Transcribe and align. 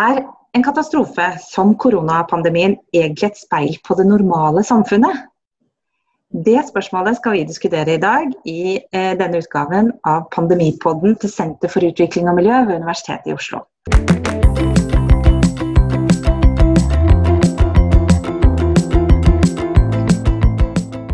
Er 0.00 0.22
en 0.56 0.62
katastrofe 0.64 1.24
som 1.44 1.74
koronapandemien 1.76 2.76
egentlig 2.94 3.26
et 3.26 3.40
speil 3.40 3.74
på 3.84 3.96
det 3.98 4.06
normale 4.08 4.62
samfunnet? 4.64 5.26
Det 6.46 6.56
spørsmålet 6.70 7.18
skal 7.18 7.34
vi 7.34 7.42
diskutere 7.44 7.98
i 7.98 8.00
dag 8.00 8.30
i 8.48 8.78
eh, 8.78 9.10
denne 9.20 9.42
utgaven 9.42 9.90
av 10.08 10.30
Pandemipodden 10.32 11.18
til 11.20 11.32
Senter 11.34 11.68
for 11.68 11.84
utvikling 11.84 12.30
og 12.32 12.38
miljø 12.38 12.62
ved 12.70 12.80
Universitetet 12.80 13.28
i 13.28 13.36
Oslo. 13.36 13.60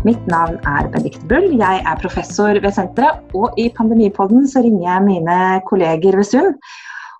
Mitt 0.07 0.27
navn 0.31 0.61
er 0.63 0.87
Benedicte 0.93 1.27
Bull, 1.27 1.51
jeg 1.59 1.83
er 1.83 1.99
professor 1.99 2.55
ved 2.63 2.71
senteret. 2.71 3.19
Og 3.35 3.57
i 3.59 3.67
Pandemipodden 3.75 4.47
så 4.47 4.63
ringer 4.63 4.93
jeg 4.93 5.07
mine 5.11 5.39
kolleger 5.67 6.15
ved 6.15 6.31
Sund 6.31 6.55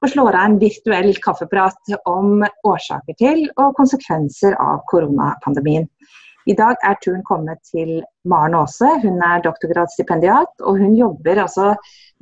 og 0.02 0.12
slår 0.12 0.36
av 0.36 0.44
en 0.46 0.60
virtuell 0.62 1.12
kaffeprat 1.24 1.98
om 2.10 2.46
årsaker 2.68 3.18
til 3.20 3.44
og 3.56 3.76
konsekvenser 3.80 4.58
av 4.62 4.84
koronapandemien. 4.92 5.88
I 6.48 6.56
dag 6.56 6.80
er 6.88 6.96
turen 7.04 7.24
kommet 7.28 7.60
til 7.68 7.98
Maren 8.32 8.56
Aase. 8.56 8.88
Hun 9.04 9.18
er 9.26 9.42
doktorgradsstipendiat, 9.44 10.54
og 10.64 10.78
hun 10.80 10.94
jobber 10.96 11.42
altså 11.44 11.74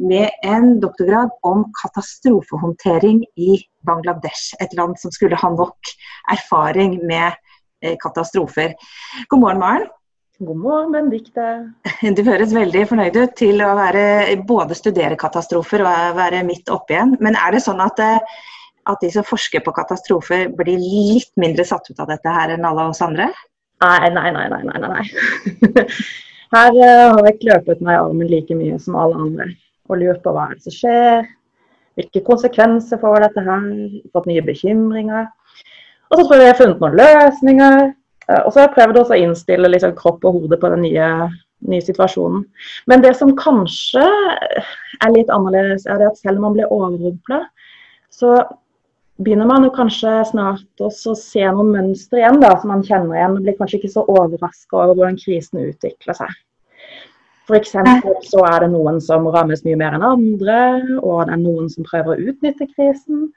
med 0.01 0.34
en 0.41 0.79
doktorgrad 0.81 1.29
om 1.45 1.67
katastrofehåndtering 1.77 3.21
i 3.38 3.59
Bangladesh. 3.85 4.55
Et 4.62 4.73
land 4.73 4.98
som 4.98 5.13
skulle 5.13 5.37
ha 5.37 5.51
nok 5.53 5.93
erfaring 6.34 6.98
med 7.05 7.37
eh, 7.84 7.93
katastrofer. 8.01 8.73
God 9.29 9.45
morgen, 9.45 9.62
Maren. 9.62 9.85
God 10.38 10.57
morgen, 10.57 10.91
Benedicte. 10.91 11.44
Du 12.17 12.20
høres 12.27 12.52
veldig 12.52 12.81
fornøyd 12.89 13.16
ut 13.16 13.38
til 13.39 13.62
å 13.63 13.70
være, 13.77 14.34
både 14.43 14.76
studere 14.76 15.16
katastrofer 15.16 15.80
og 15.85 16.17
være 16.17 16.41
midt 16.43 16.67
oppe 16.76 16.91
igjen. 16.91 17.13
Men 17.23 17.38
er 17.39 17.55
det 17.55 17.62
sånn 17.63 17.80
at, 17.80 18.02
eh, 18.03 18.20
at, 18.84 18.99
de 18.99 19.13
som 19.13 19.23
forsker 19.23 19.63
på 19.63 19.71
katastrofer 19.77 20.49
blir 20.52 20.76
litt 20.81 21.31
mindre 21.40 21.63
satt 21.63 21.88
ut 21.88 22.03
av 22.03 22.12
dette 22.12 22.35
her 22.35 22.52
enn 22.52 22.67
alle 22.67 22.90
oss 22.91 22.99
andre? 23.05 23.29
Nei, 23.85 24.12
nei, 24.12 24.27
nei. 24.35 24.46
nei, 24.51 24.62
nei, 24.68 24.84
nei. 24.84 25.87
Her 26.55 26.76
uh, 26.77 27.15
har 27.15 27.26
jeg 27.26 27.40
kløpet 27.41 27.79
meg 27.84 27.96
i 27.96 28.04
armen 28.04 28.29
like 28.29 28.55
mye 28.55 28.76
som 28.79 28.96
alle 28.99 29.18
andre 29.18 29.48
og 29.90 29.98
lurt 29.99 30.21
på 30.24 30.31
hva 30.35 30.49
som 30.62 30.71
skjer. 30.71 31.26
Hvilke 31.96 32.21
konsekvenser 32.27 32.99
får 33.02 33.24
dette 33.24 33.43
her? 33.43 33.65
Fått 34.13 34.27
nye 34.29 34.43
bekymringer. 34.46 35.29
Og 36.12 36.20
så 36.20 36.26
tror 36.27 36.41
jeg 36.41 36.49
jeg 36.49 36.54
har 36.54 36.59
funnet 36.59 36.84
noen 36.84 36.99
løsninger. 37.02 37.96
Eh, 38.29 38.41
og 38.41 38.51
så 38.51 38.59
har 38.59 38.68
jeg 38.68 38.76
prøvd 38.76 39.01
også 39.01 39.15
å 39.15 39.21
innstille 39.21 39.71
liksom 39.71 39.95
kropp 39.98 40.26
og 40.26 40.40
hode 40.40 40.59
på 40.62 40.71
den 40.73 40.85
nye, 40.87 41.09
nye, 41.70 41.85
situasjonen. 41.85 42.45
Men 42.90 43.04
det 43.05 43.15
som 43.20 43.35
kanskje 43.37 44.05
er 44.05 45.15
litt 45.15 45.31
annerledes, 45.34 45.87
er 45.90 46.05
at 46.07 46.21
selv 46.21 46.40
om 46.40 46.49
man 46.49 46.57
blir 46.57 46.71
overrumpla, 46.73 47.43
så 48.13 48.37
begynner 49.21 49.48
man 49.48 49.63
jo 49.63 49.71
kanskje 49.76 50.18
snart 50.31 50.84
også 50.84 51.13
å 51.13 51.20
se 51.20 51.43
noen 51.46 51.71
mønstre 51.76 52.20
igjen 52.20 52.41
da, 52.41 52.51
som 52.59 52.73
man 52.73 52.84
kjenner 52.84 53.20
igjen. 53.20 53.37
Og 53.37 53.46
blir 53.46 53.57
kanskje 53.59 53.81
ikke 53.81 53.93
så 53.93 54.05
overraska 54.12 54.81
over 54.81 54.98
hvordan 54.98 55.21
krisen 55.21 55.63
utvikler 55.70 56.18
seg. 56.18 56.35
F.eks. 57.46 57.76
så 58.26 58.41
er 58.49 58.63
det 58.63 58.71
noen 58.73 58.98
som 59.05 59.27
rammes 59.29 59.62
mye 59.68 59.77
mer 59.77 59.93
enn 59.93 60.05
andre, 60.07 60.62
og 60.98 61.27
det 61.27 61.35
er 61.35 61.41
noen 61.43 61.68
som 61.70 61.85
prøver 61.85 62.15
å 62.15 62.31
utnytte 62.31 62.65
krisen. 62.71 63.27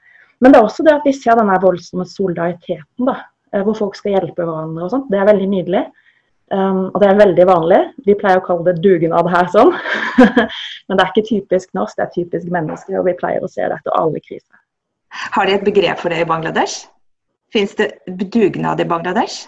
Men 0.41 0.53
det 0.53 0.57
er 0.57 0.65
også 0.65 0.85
det 0.87 0.95
at 0.95 1.05
vi 1.05 1.13
ser 1.13 1.37
denne 1.37 1.59
voldsomme 1.61 2.07
solidariteten. 2.09 3.05
da, 3.05 3.19
hvor 3.51 3.77
folk 3.77 3.97
skal 3.97 4.17
hjelpe 4.17 4.45
hverandre 4.45 4.85
og 4.85 4.93
sånt. 4.93 5.09
Det 5.11 5.19
er 5.19 5.27
veldig 5.29 5.49
nydelig. 5.49 5.83
Um, 6.49 6.87
og 6.89 6.97
det 7.01 7.09
er 7.09 7.19
veldig 7.19 7.45
vanlig. 7.45 7.79
Vi 8.07 8.15
pleier 8.17 8.39
å 8.41 8.45
kalle 8.45 8.65
det 8.71 8.81
dugnad 8.81 9.29
her 9.29 9.49
sånn. 9.53 9.73
Men 10.89 10.97
det 10.97 11.03
er 11.03 11.11
ikke 11.11 11.27
typisk 11.27 11.75
norsk, 11.77 11.97
det 11.99 12.07
er 12.07 12.15
typisk 12.15 12.49
mennesker, 12.53 12.97
og 12.97 13.05
vi 13.05 13.17
pleier 13.19 13.45
å 13.45 13.51
se 13.51 13.61
det 13.61 13.77
etter 13.77 13.97
alle 13.99 14.21
kriser. 14.23 14.57
Har 15.35 15.49
de 15.49 15.57
et 15.57 15.65
begrep 15.65 16.01
for 16.01 16.13
det 16.13 16.23
i 16.23 16.29
Bangladesh? 16.29 16.87
Fins 17.53 17.75
det 17.77 17.91
dugnad 18.07 18.81
i 18.81 18.87
Bangladesh? 18.89 19.45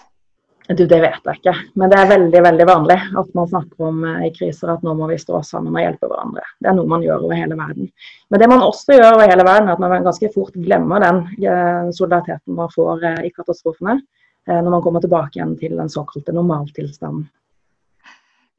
Du, 0.68 0.84
Det 0.86 1.00
vet 1.02 1.26
jeg 1.26 1.40
ikke, 1.40 1.54
men 1.74 1.90
det 1.90 1.98
er 1.98 2.10
veldig 2.12 2.40
veldig 2.44 2.66
vanlig 2.68 2.96
at 3.18 3.32
man 3.34 3.48
snakker 3.50 3.88
om 3.88 4.04
eh, 4.06 4.28
i 4.28 4.32
kriser 4.34 4.70
at 4.70 4.84
nå 4.86 4.94
må 4.94 5.08
vi 5.10 5.18
stå 5.18 5.40
sammen 5.44 5.74
og 5.74 5.82
hjelpe 5.82 6.06
hverandre. 6.06 6.44
Det 6.62 6.70
er 6.70 6.76
noe 6.78 6.90
man 6.92 7.02
gjør 7.02 7.26
over 7.26 7.34
hele 7.34 7.58
verden. 7.58 7.90
Men 8.30 8.42
det 8.42 8.48
man 8.52 8.62
også 8.62 8.94
gjør 8.94 9.16
over 9.16 9.26
hele 9.26 9.46
verden, 9.48 9.68
er 9.68 9.74
at 9.74 9.82
man 9.82 10.06
ganske 10.06 10.30
fort 10.34 10.54
glemmer 10.54 11.02
den 11.02 11.22
eh, 11.42 11.90
solidariteten 11.90 12.58
man 12.58 12.70
får 12.72 13.06
eh, 13.10 13.22
i 13.26 13.32
katastrofene, 13.34 14.00
når 14.42 14.72
man 14.74 14.82
kommer 14.82 14.98
tilbake 14.98 15.36
igjen 15.38 15.52
til 15.54 15.76
den 15.78 15.90
såkalte 15.90 16.32
normaltilstanden. 16.34 17.28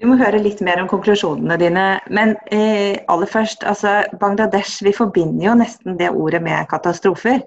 Vi 0.03 0.09
må 0.09 0.17
høre 0.19 0.41
litt 0.41 0.59
mer 0.65 0.81
om 0.81 0.89
konklusjonene 0.91 1.55
dine. 1.61 1.83
Men 2.11 2.33
eh, 2.51 2.99
aller 3.07 3.29
først, 3.29 3.63
altså 3.63 4.01
Bangladesh, 4.19 4.81
vi 4.83 4.91
forbinder 4.95 5.45
jo 5.45 5.55
nesten 5.61 5.95
det 5.99 6.09
ordet 6.11 6.41
med 6.43 6.67
katastrofer. 6.71 7.39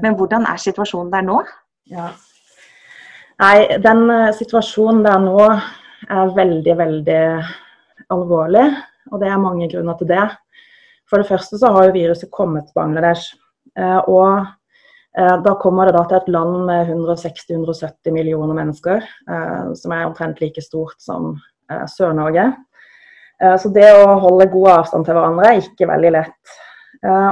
Men 0.00 0.16
hvordan 0.16 0.46
er 0.48 0.60
situasjonen 0.60 1.12
der 1.12 1.26
nå? 1.26 1.40
Ja, 1.92 2.10
Nei, 3.40 3.78
den 3.80 4.04
uh, 4.12 4.28
situasjonen 4.36 5.00
der 5.06 5.20
nå 5.24 5.40
er 5.40 6.32
veldig, 6.36 6.74
veldig 6.76 7.20
alvorlig. 8.12 8.66
Og 9.10 9.22
det 9.22 9.30
er 9.32 9.40
mange 9.40 9.68
grunner 9.70 9.96
til 9.96 10.10
det. 10.10 10.26
For 11.08 11.22
det 11.22 11.28
første 11.30 11.56
så 11.58 11.70
har 11.72 11.88
jo 11.88 11.94
viruset 11.94 12.28
kommet 12.34 12.68
til 12.68 12.76
Bangladesh. 12.76 13.32
Uh, 13.80 14.00
og 14.12 14.28
uh, 14.44 15.36
da 15.46 15.54
kommer 15.62 15.88
det 15.88 15.96
da 15.96 16.04
til 16.10 16.18
et 16.18 16.28
land 16.36 16.66
med 16.68 16.92
160-170 16.92 18.12
millioner 18.12 18.60
mennesker, 18.60 19.08
som 19.78 19.96
er 19.96 20.04
omtrent 20.04 20.42
like 20.44 20.60
stort 20.64 21.00
som 21.00 21.32
Sør-Norge. 21.70 22.50
så 23.62 23.70
det 23.72 23.86
å 23.94 24.18
holde 24.20 24.50
god 24.52 24.70
avstand 24.72 25.06
til 25.06 25.16
hverandre 25.16 25.48
er 25.48 25.60
ikke 25.62 25.86
veldig 25.88 26.10
lett. 26.12 26.54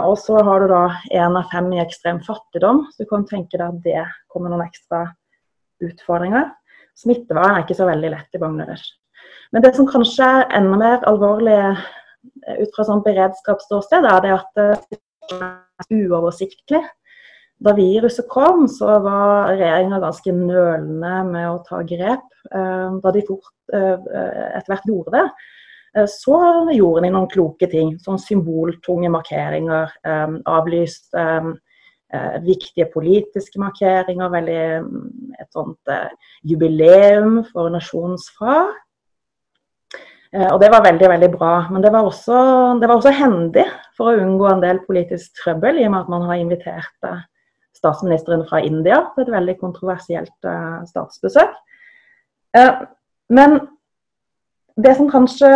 og 0.06 0.14
så 0.18 0.40
har 0.46 0.62
du 0.62 0.70
da 0.70 0.82
én 1.10 1.36
av 1.36 1.50
fem 1.52 1.72
i 1.74 1.80
ekstrem 1.82 2.20
fattigdom, 2.24 2.84
så 2.92 3.02
du 3.02 3.10
kan 3.10 3.26
tenke 3.26 3.58
deg 3.58 3.66
at 3.66 3.82
det 3.84 4.04
kommer 4.30 4.54
noen 4.54 4.64
ekstra 4.64 5.08
utfordringer. 5.84 6.50
Smittevern 6.98 7.54
er 7.54 7.64
ikke 7.64 7.76
så 7.78 7.86
veldig 7.88 8.10
lett 8.14 8.34
i 8.34 8.42
Bangladesh. 8.42 8.96
Men 9.52 9.64
det 9.64 9.74
som 9.76 9.88
kanskje 9.88 10.26
er 10.26 10.46
enda 10.58 10.78
mer 10.80 11.04
alvorlig 11.08 11.56
eh, 11.56 11.82
ut 12.62 12.72
fra 12.76 12.86
sånn 12.88 13.04
beredskapsståsted, 13.06 14.06
er 14.08 14.24
det 14.24 14.32
at 14.34 14.48
det 14.58 14.98
er 15.38 15.92
uoversiktlig. 15.94 16.82
Da 17.64 17.74
viruset 17.74 18.28
kom, 18.30 18.66
så 18.70 18.98
var 19.02 19.54
regjeringa 19.54 19.98
ganske 20.02 20.34
nølende 20.34 21.14
med 21.30 21.46
å 21.50 21.62
ta 21.66 21.80
grep. 21.86 22.26
Eh, 22.50 22.98
da 23.04 23.14
de 23.14 23.24
fort 23.28 23.74
eh, 23.74 23.96
etter 24.58 24.74
hvert 24.74 24.90
gjorde 24.90 25.16
det, 25.16 25.28
så 26.12 26.36
gjorde 26.70 27.00
de 27.06 27.08
noen 27.10 27.30
kloke 27.32 27.66
ting. 27.72 27.94
Sånn 28.04 28.20
symboltunge 28.20 29.08
markeringer. 29.10 29.94
Avlyst 30.46 31.16
eh, 32.14 32.36
viktige 32.44 32.88
politiske 32.92 33.60
markeringer, 33.60 34.32
veldig 34.32 34.60
mm, 34.84 35.08
et 35.40 35.48
sånt 35.54 35.92
eh, 35.92 36.10
jubileum 36.46 37.42
for 37.52 37.70
nasjonens 37.74 38.28
far. 38.38 38.74
Eh, 40.32 40.48
og 40.50 40.60
det 40.60 40.68
var 40.72 40.84
veldig, 40.84 41.08
veldig 41.14 41.30
bra. 41.32 41.54
Men 41.72 41.84
det 41.84 41.92
var, 41.94 42.04
også, 42.04 42.36
det 42.80 42.88
var, 42.88 42.98
også, 42.98 43.14
hendig 43.16 43.64
for 43.96 44.10
å 44.10 44.20
unngå 44.26 44.50
en 44.50 44.62
del 44.64 44.82
politisk 44.86 45.40
trøbbel, 45.42 45.80
i 45.80 45.88
og 45.88 45.94
med 45.94 46.04
at 46.04 46.12
man 46.12 46.28
har 46.28 46.42
invitert 46.42 47.08
eh, 47.08 47.24
statsministeren 47.78 48.44
fra 48.48 48.60
India 48.64 49.02
til 49.14 49.24
et 49.26 49.34
veldig 49.34 49.56
kontroversielt 49.60 50.48
eh, 50.48 50.78
statsbesøk. 50.90 51.56
Eh, 52.58 52.86
men 53.34 53.60
det 54.78 54.94
som 54.96 55.10
kanskje 55.10 55.50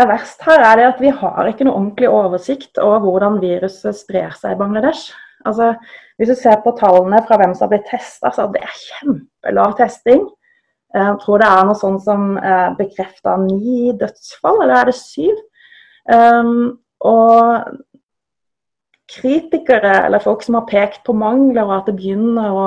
er 0.00 0.08
verst 0.08 0.42
her, 0.46 0.62
er 0.64 0.78
det 0.78 0.86
at 0.88 1.00
vi 1.02 1.10
har 1.12 1.48
ikke 1.48 1.66
noe 1.66 1.76
ordentlig 1.76 2.08
oversikt 2.10 2.80
over 2.80 3.02
hvordan 3.04 3.40
viruset 3.42 3.98
sprer 3.98 4.32
seg 4.38 4.54
i 4.54 4.60
Bangladesh. 4.60 5.10
Altså, 5.48 5.72
hvis 6.18 6.28
du 6.28 6.36
ser 6.36 6.60
på 6.64 6.74
tallene 6.78 7.22
fra 7.26 7.38
hvem 7.40 7.54
som 7.54 7.66
har 7.66 7.74
blitt 7.74 7.88
testa, 7.90 8.32
så 8.34 8.48
det 8.52 8.62
er 8.64 8.76
kjempelav 8.76 9.76
testing. 9.78 10.26
Jeg 10.90 11.18
tror 11.22 11.38
det 11.40 11.48
er 11.48 11.66
noe 11.68 11.78
sånn 11.78 12.00
som 12.02 12.32
eh, 12.36 12.70
bekrefta 12.78 13.36
ni 13.44 13.92
dødsfall, 13.96 14.64
eller 14.64 14.80
er 14.80 14.90
det 14.90 14.96
syv? 14.98 15.38
Um, 16.10 16.80
og 17.06 17.76
kritikere, 19.10 19.92
eller 20.06 20.22
folk 20.22 20.42
som 20.42 20.58
har 20.58 20.66
pekt 20.70 21.04
på 21.06 21.14
mangler, 21.16 21.64
og 21.64 21.76
at 21.78 21.90
det 21.90 21.96
begynner 21.98 22.50
å, 22.54 22.66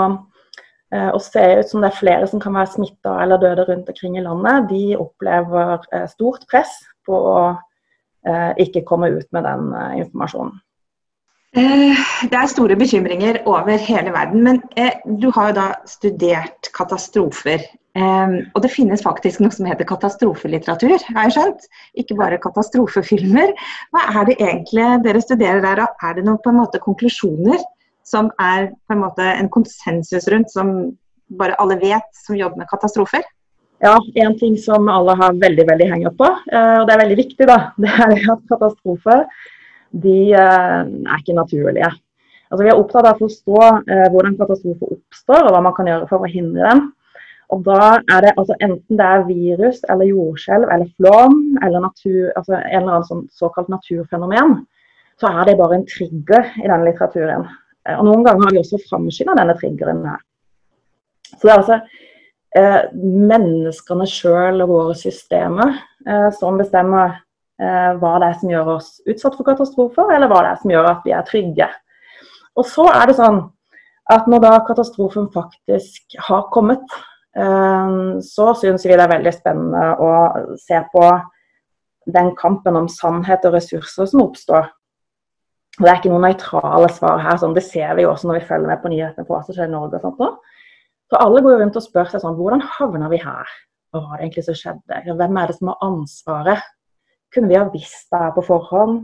eh, 0.94 1.10
å 1.14 1.20
se 1.24 1.44
ut 1.60 1.70
som 1.70 1.84
det 1.84 1.92
er 1.92 2.00
flere 2.00 2.28
som 2.28 2.42
kan 2.44 2.56
være 2.56 2.74
smitta 2.76 3.16
eller 3.24 3.42
døde 3.42 3.68
rundt 3.70 3.92
omkring 3.94 4.18
i 4.18 4.26
landet, 4.26 4.70
de 4.72 4.98
opplever 5.00 5.78
eh, 5.92 6.08
stort 6.12 6.48
press 6.52 6.76
på 7.08 7.16
å 7.16 7.38
eh, 8.28 8.52
ikke 8.66 8.86
komme 8.88 9.12
ut 9.16 9.28
med 9.32 9.48
den 9.48 9.72
eh, 9.72 9.98
informasjonen. 10.04 10.60
Eh, 11.54 12.00
det 12.32 12.34
er 12.34 12.50
store 12.50 12.76
bekymringer 12.80 13.44
over 13.46 13.78
hele 13.78 14.14
verden. 14.14 14.42
Men 14.46 14.62
eh, 14.78 14.96
du 15.06 15.30
har 15.36 15.52
jo 15.52 15.58
da 15.60 15.68
studert 15.90 16.72
katastrofer. 16.74 17.62
Eh, 17.94 18.34
og 18.56 18.64
det 18.64 18.72
finnes 18.74 19.04
faktisk 19.06 19.44
noe 19.44 19.54
som 19.54 19.70
heter 19.70 19.86
katastrofelitteratur, 19.90 20.98
har 21.14 21.30
jeg 21.30 21.36
skjønt? 21.38 21.70
Ikke 22.02 22.18
bare 22.18 22.42
katastrofefilmer. 22.42 23.54
Hva 23.94 24.08
er 24.16 24.32
det 24.32 24.40
egentlig 24.40 24.90
dere 25.06 25.22
studerer 25.22 25.62
der? 25.62 25.86
Og 25.86 26.10
er 26.10 26.18
det 26.18 26.26
noen 26.26 26.42
på 26.42 26.54
en 26.54 26.60
måte 26.64 26.82
konklusjoner 26.82 27.62
som 28.04 28.34
er 28.42 28.72
på 28.74 28.98
en 28.98 29.06
måte 29.06 29.30
en 29.38 29.52
konsensus 29.54 30.26
rundt, 30.34 30.50
som 30.52 30.74
bare 31.38 31.56
alle 31.62 31.78
vet 31.80 32.10
som 32.26 32.36
jobber 32.36 32.64
med 32.64 32.72
katastrofer? 32.74 33.22
Ja, 33.84 33.98
en 34.26 34.36
ting 34.40 34.58
som 34.58 34.88
alle 34.90 35.14
har 35.20 35.38
veldig 35.38 35.64
veldig 35.68 35.86
henger 35.92 36.14
på, 36.16 36.26
og 36.26 36.84
det 36.88 36.94
er 36.94 37.02
veldig 37.02 37.18
viktig, 37.20 37.48
da, 37.50 37.58
det 37.84 37.92
er 37.92 38.14
at 38.32 38.46
katastrofer 38.48 39.26
de 39.94 40.18
eh, 40.34 40.82
er 40.82 41.22
ikke 41.22 41.38
naturlige. 41.38 41.92
Altså, 42.50 42.64
vi 42.66 42.70
er 42.72 42.80
opptatt 42.80 43.08
av 43.10 43.16
å 43.16 43.24
forstå 43.26 43.62
eh, 43.90 44.10
hvordan 44.14 44.36
katastrofer 44.38 44.98
oppstår, 44.98 45.48
og 45.48 45.56
hva 45.56 45.64
man 45.66 45.76
kan 45.78 45.90
gjøre 45.90 46.10
for 46.10 46.26
å 46.26 46.30
hindre 46.30 46.68
dem. 46.70 46.84
Og 47.54 47.64
da 47.66 47.98
er 48.00 48.24
det 48.26 48.36
altså 48.40 48.56
Enten 48.66 48.98
det 48.98 49.06
er 49.06 49.26
virus 49.28 49.82
eller 49.92 50.10
jordskjelv 50.10 50.72
eller 50.74 50.90
flom 50.98 51.58
eller 51.62 51.84
natur, 51.84 52.32
altså 52.38 52.56
en 52.58 52.80
eller 52.80 52.96
annen 52.96 53.10
sånn 53.10 53.26
såkalt 53.34 53.70
naturfenomen, 53.70 54.56
så 55.22 55.30
er 55.30 55.50
det 55.50 55.60
bare 55.60 55.78
en 55.78 55.86
trigger 55.90 56.48
i 56.62 56.66
denne 56.66 56.86
litteraturen. 56.88 57.46
Eh, 57.88 57.98
og 57.98 58.08
Noen 58.08 58.26
ganger 58.26 58.48
har 58.48 58.56
vi 58.56 58.64
også 58.64 58.82
framskynda 58.88 59.38
denne 59.40 59.58
triggeren 59.60 60.02
her. 60.08 60.24
Så 61.34 61.46
det 61.46 61.52
er 61.52 61.60
altså 61.60 61.80
eh, 62.58 62.82
menneskene 63.34 64.08
sjøl 64.10 64.64
og 64.66 64.74
våre 64.74 64.98
systemer 64.98 65.78
eh, 66.08 66.30
som 66.38 66.60
bestemmer 66.62 67.20
hva 67.62 68.14
det 68.20 68.28
er 68.28 68.38
som 68.42 68.50
gjør 68.50 68.70
oss 68.74 68.88
utsatt 69.06 69.36
for 69.38 69.46
katastrofer, 69.46 70.10
eller 70.16 70.32
hva 70.32 70.40
det 70.42 70.54
er 70.54 70.62
som 70.62 70.72
gjør 70.74 70.88
at 70.90 71.04
vi 71.06 71.14
er 71.14 71.28
trygge. 71.28 71.68
Og 72.58 72.66
så 72.70 72.88
er 72.92 73.10
det 73.10 73.18
sånn 73.18 73.40
at 74.12 74.28
når 74.28 74.44
da 74.44 74.54
katastrofen 74.68 75.30
faktisk 75.34 76.18
har 76.28 76.48
kommet, 76.54 76.84
eh, 77.38 77.94
så 78.26 78.52
syns 78.60 78.86
vi 78.86 78.96
det 78.96 79.06
er 79.06 79.14
veldig 79.14 79.34
spennende 79.36 79.86
å 80.02 80.12
se 80.60 80.82
på 80.92 81.06
den 82.14 82.34
kampen 82.36 82.76
om 82.76 82.90
sannhet 82.92 83.46
og 83.48 83.56
ressurser 83.58 84.10
som 84.10 84.26
oppstår. 84.26 84.68
Det 85.80 85.88
er 85.90 85.98
ikke 85.98 86.12
noen 86.12 86.28
nøytrale 86.28 86.90
svar 86.94 87.22
her. 87.24 87.40
Sånn. 87.42 87.56
Det 87.56 87.64
ser 87.66 87.96
vi 87.98 88.04
jo 88.04 88.12
også 88.12 88.30
når 88.30 88.42
vi 88.42 88.48
følger 88.50 88.70
med 88.70 88.82
på 88.84 88.92
nyhetene 88.92 89.26
på 89.26 89.34
hva 89.34 89.42
som 89.46 89.56
skjer 89.56 89.72
i 89.72 89.74
Norge. 89.74 89.98
og 89.98 90.04
sånt 90.04 90.20
da. 90.20 90.28
Så 91.10 91.22
alle 91.22 91.42
går 91.46 91.58
rundt 91.62 91.80
og 91.80 91.86
spør 91.86 92.12
seg 92.12 92.22
sånn 92.22 92.36
Hvordan 92.38 92.62
havna 92.76 93.10
vi 93.10 93.20
her? 93.24 93.50
Hva 93.94 94.04
var 94.04 94.18
det 94.18 94.28
egentlig 94.28 94.46
som 94.46 94.60
skjedde? 94.60 95.02
Hvem 95.18 95.40
er 95.40 95.50
det 95.50 95.58
som 95.58 95.72
har 95.72 95.88
ansvaret? 95.88 96.70
Kunne 97.34 97.50
vi 97.50 97.58
ha 97.58 97.66
visst 97.74 98.12
det 98.14 98.22
her 98.22 98.34
på 98.36 98.46
forhånd? 98.46 99.02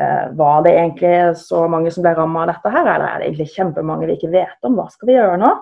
Eh, 0.00 0.32
var 0.38 0.62
det 0.64 0.72
egentlig 0.72 1.36
så 1.40 1.66
mange 1.68 1.92
som 1.92 2.04
ble 2.04 2.14
ramma 2.16 2.44
av 2.44 2.54
dette 2.54 2.72
her, 2.72 2.86
eller 2.86 3.06
er 3.08 3.20
det 3.20 3.28
egentlig 3.28 3.54
kjempemange 3.54 4.08
vi 4.08 4.16
ikke 4.16 4.32
vet 4.32 4.68
om? 4.68 4.78
Hva 4.78 4.88
skal 4.90 5.10
vi 5.10 5.16
gjøre 5.18 5.38
nå? 5.42 5.52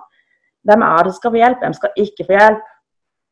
Hvem 0.69 0.85
er 0.87 0.97
det 1.03 1.13
som 1.13 1.19
skal 1.19 1.33
få 1.33 1.41
hjelp, 1.41 1.63
hvem 1.63 1.77
skal 1.77 2.03
ikke 2.05 2.27
få 2.27 2.37
hjelp? 2.37 2.67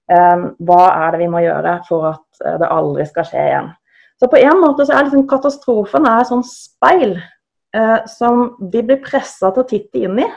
Eh, 0.10 0.46
hva 0.68 0.84
er 1.06 1.14
det 1.14 1.22
vi 1.24 1.32
må 1.32 1.44
gjøre 1.46 1.76
for 1.88 2.12
at 2.12 2.44
eh, 2.46 2.58
det 2.62 2.72
aldri 2.74 3.06
skal 3.08 3.28
skje 3.30 3.46
igjen? 3.52 3.72
Så 4.20 4.28
på 4.28 4.40
en 4.42 4.60
måte 4.60 4.86
så 4.86 4.98
er 4.98 5.08
liksom 5.08 5.28
katastrofen 5.32 6.08
er 6.10 6.22
et 6.22 6.30
sånn 6.32 6.44
speil 6.44 7.16
eh, 7.16 7.98
som 8.12 8.50
vi 8.60 8.84
blir 8.84 9.00
pressa 9.04 9.54
til 9.54 9.64
å 9.64 9.70
titte 9.70 10.04
inn 10.04 10.20
i. 10.20 10.28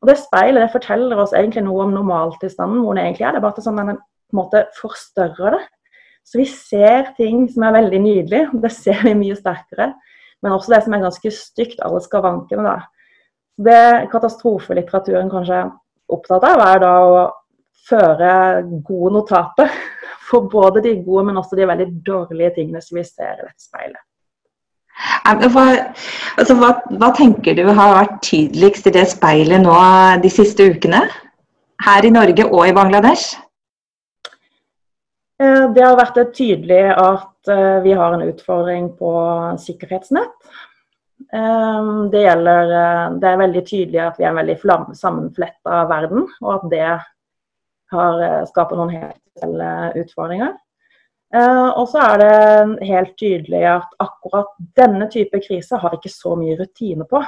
Og 0.00 0.08
Det 0.08 0.16
speilet 0.20 0.62
det 0.62 0.72
forteller 0.72 1.20
oss 1.20 1.34
egentlig 1.36 1.66
noe 1.66 1.84
om 1.84 1.92
normaltilstanden, 1.96 2.80
hvor 2.84 2.96
det 2.96 3.04
egentlig 3.04 3.26
er. 3.26 3.36
Det 3.36 3.40
er 3.42 3.44
bare 3.44 3.58
at 3.58 3.66
sånn, 3.66 3.80
den 3.82 3.98
på 4.00 4.34
en 4.34 4.40
måte 4.40 4.62
forstørrer 4.78 5.58
det. 5.58 5.64
Så 6.26 6.40
vi 6.40 6.46
ser 6.50 7.12
ting 7.16 7.44
som 7.52 7.64
er 7.68 7.76
veldig 7.78 8.02
nydelige, 8.02 8.60
det 8.62 8.72
ser 8.74 9.04
vi 9.06 9.14
mye 9.14 9.36
sterkere. 9.38 9.92
Men 10.42 10.56
også 10.56 10.74
det 10.74 10.82
som 10.84 10.96
er 10.96 11.04
ganske 11.06 11.32
stygt, 11.32 11.80
alle 11.84 12.02
skavankene. 12.02 12.66
da. 12.66 12.78
Det 13.56 14.08
katastrofelitteraturen 14.12 15.30
kanskje 15.32 15.60
er 15.62 15.70
opptatt 16.12 16.44
av, 16.44 16.64
er 16.66 16.82
da 16.82 16.92
å 17.06 17.22
føre 17.86 18.32
gode 18.84 19.14
notater 19.14 19.70
for 20.26 20.50
både 20.50 20.82
de 20.82 20.96
gode, 21.06 21.28
men 21.28 21.38
også 21.38 21.56
de 21.56 21.68
veldig 21.70 21.88
dårlige 22.06 22.56
tingene 22.58 22.82
som 22.82 22.98
vi 22.98 23.06
ser 23.06 23.38
i 23.38 23.46
dette 23.46 23.62
speilet. 23.62 24.02
Hva, 25.26 25.64
altså, 26.40 26.56
hva, 26.56 26.70
hva, 26.96 27.10
tenker 27.14 27.56
du 27.58 27.66
har 27.68 27.94
vært 27.98 28.20
tydeligst 28.24 28.86
i 28.88 28.94
det 28.96 29.04
speilet 29.10 29.62
nå 29.62 29.74
de 30.22 30.30
siste 30.32 30.66
ukene? 30.72 31.04
Her 31.84 32.06
i 32.08 32.12
Norge 32.12 32.46
og 32.48 32.62
i 32.64 32.74
Bangladesh? 32.74 33.36
Eh, 35.42 35.64
det 35.76 35.84
har 35.84 35.98
vært 35.98 36.20
tydelig 36.36 36.82
at 36.96 37.50
eh, 37.52 37.78
vi 37.84 37.92
har 37.96 38.14
en 38.16 38.24
utfordring 38.24 38.88
på 38.96 39.12
sikkerhetsnett. 39.60 40.36
Eh, 41.32 41.90
det, 42.12 42.22
gjelder, 42.24 42.72
det 43.20 43.28
er 43.30 43.42
veldig 43.42 43.64
tydelig 43.68 44.00
at 44.06 44.20
vi 44.20 44.24
er 44.24 44.32
en 44.32 44.40
veldig 44.40 44.56
sammenfletta 44.96 45.82
verden, 45.90 46.24
og 46.40 46.52
at 46.54 46.70
det 46.72 46.86
har 47.92 48.22
skaper 48.48 48.80
noen 48.80 48.94
helt 48.96 49.20
spesielle 49.20 49.68
utfordringer. 50.00 50.56
Og 51.36 51.84
så 51.90 52.00
er 52.00 52.20
det 52.22 52.86
helt 52.88 53.12
tydelig 53.18 53.60
at 53.68 53.92
akkurat 54.02 54.48
denne 54.78 55.06
type 55.12 55.38
krise 55.44 55.78
har 55.78 55.94
ikke 55.94 56.10
så 56.10 56.32
mye 56.38 56.56
rutine 56.58 57.04
på 57.06 57.20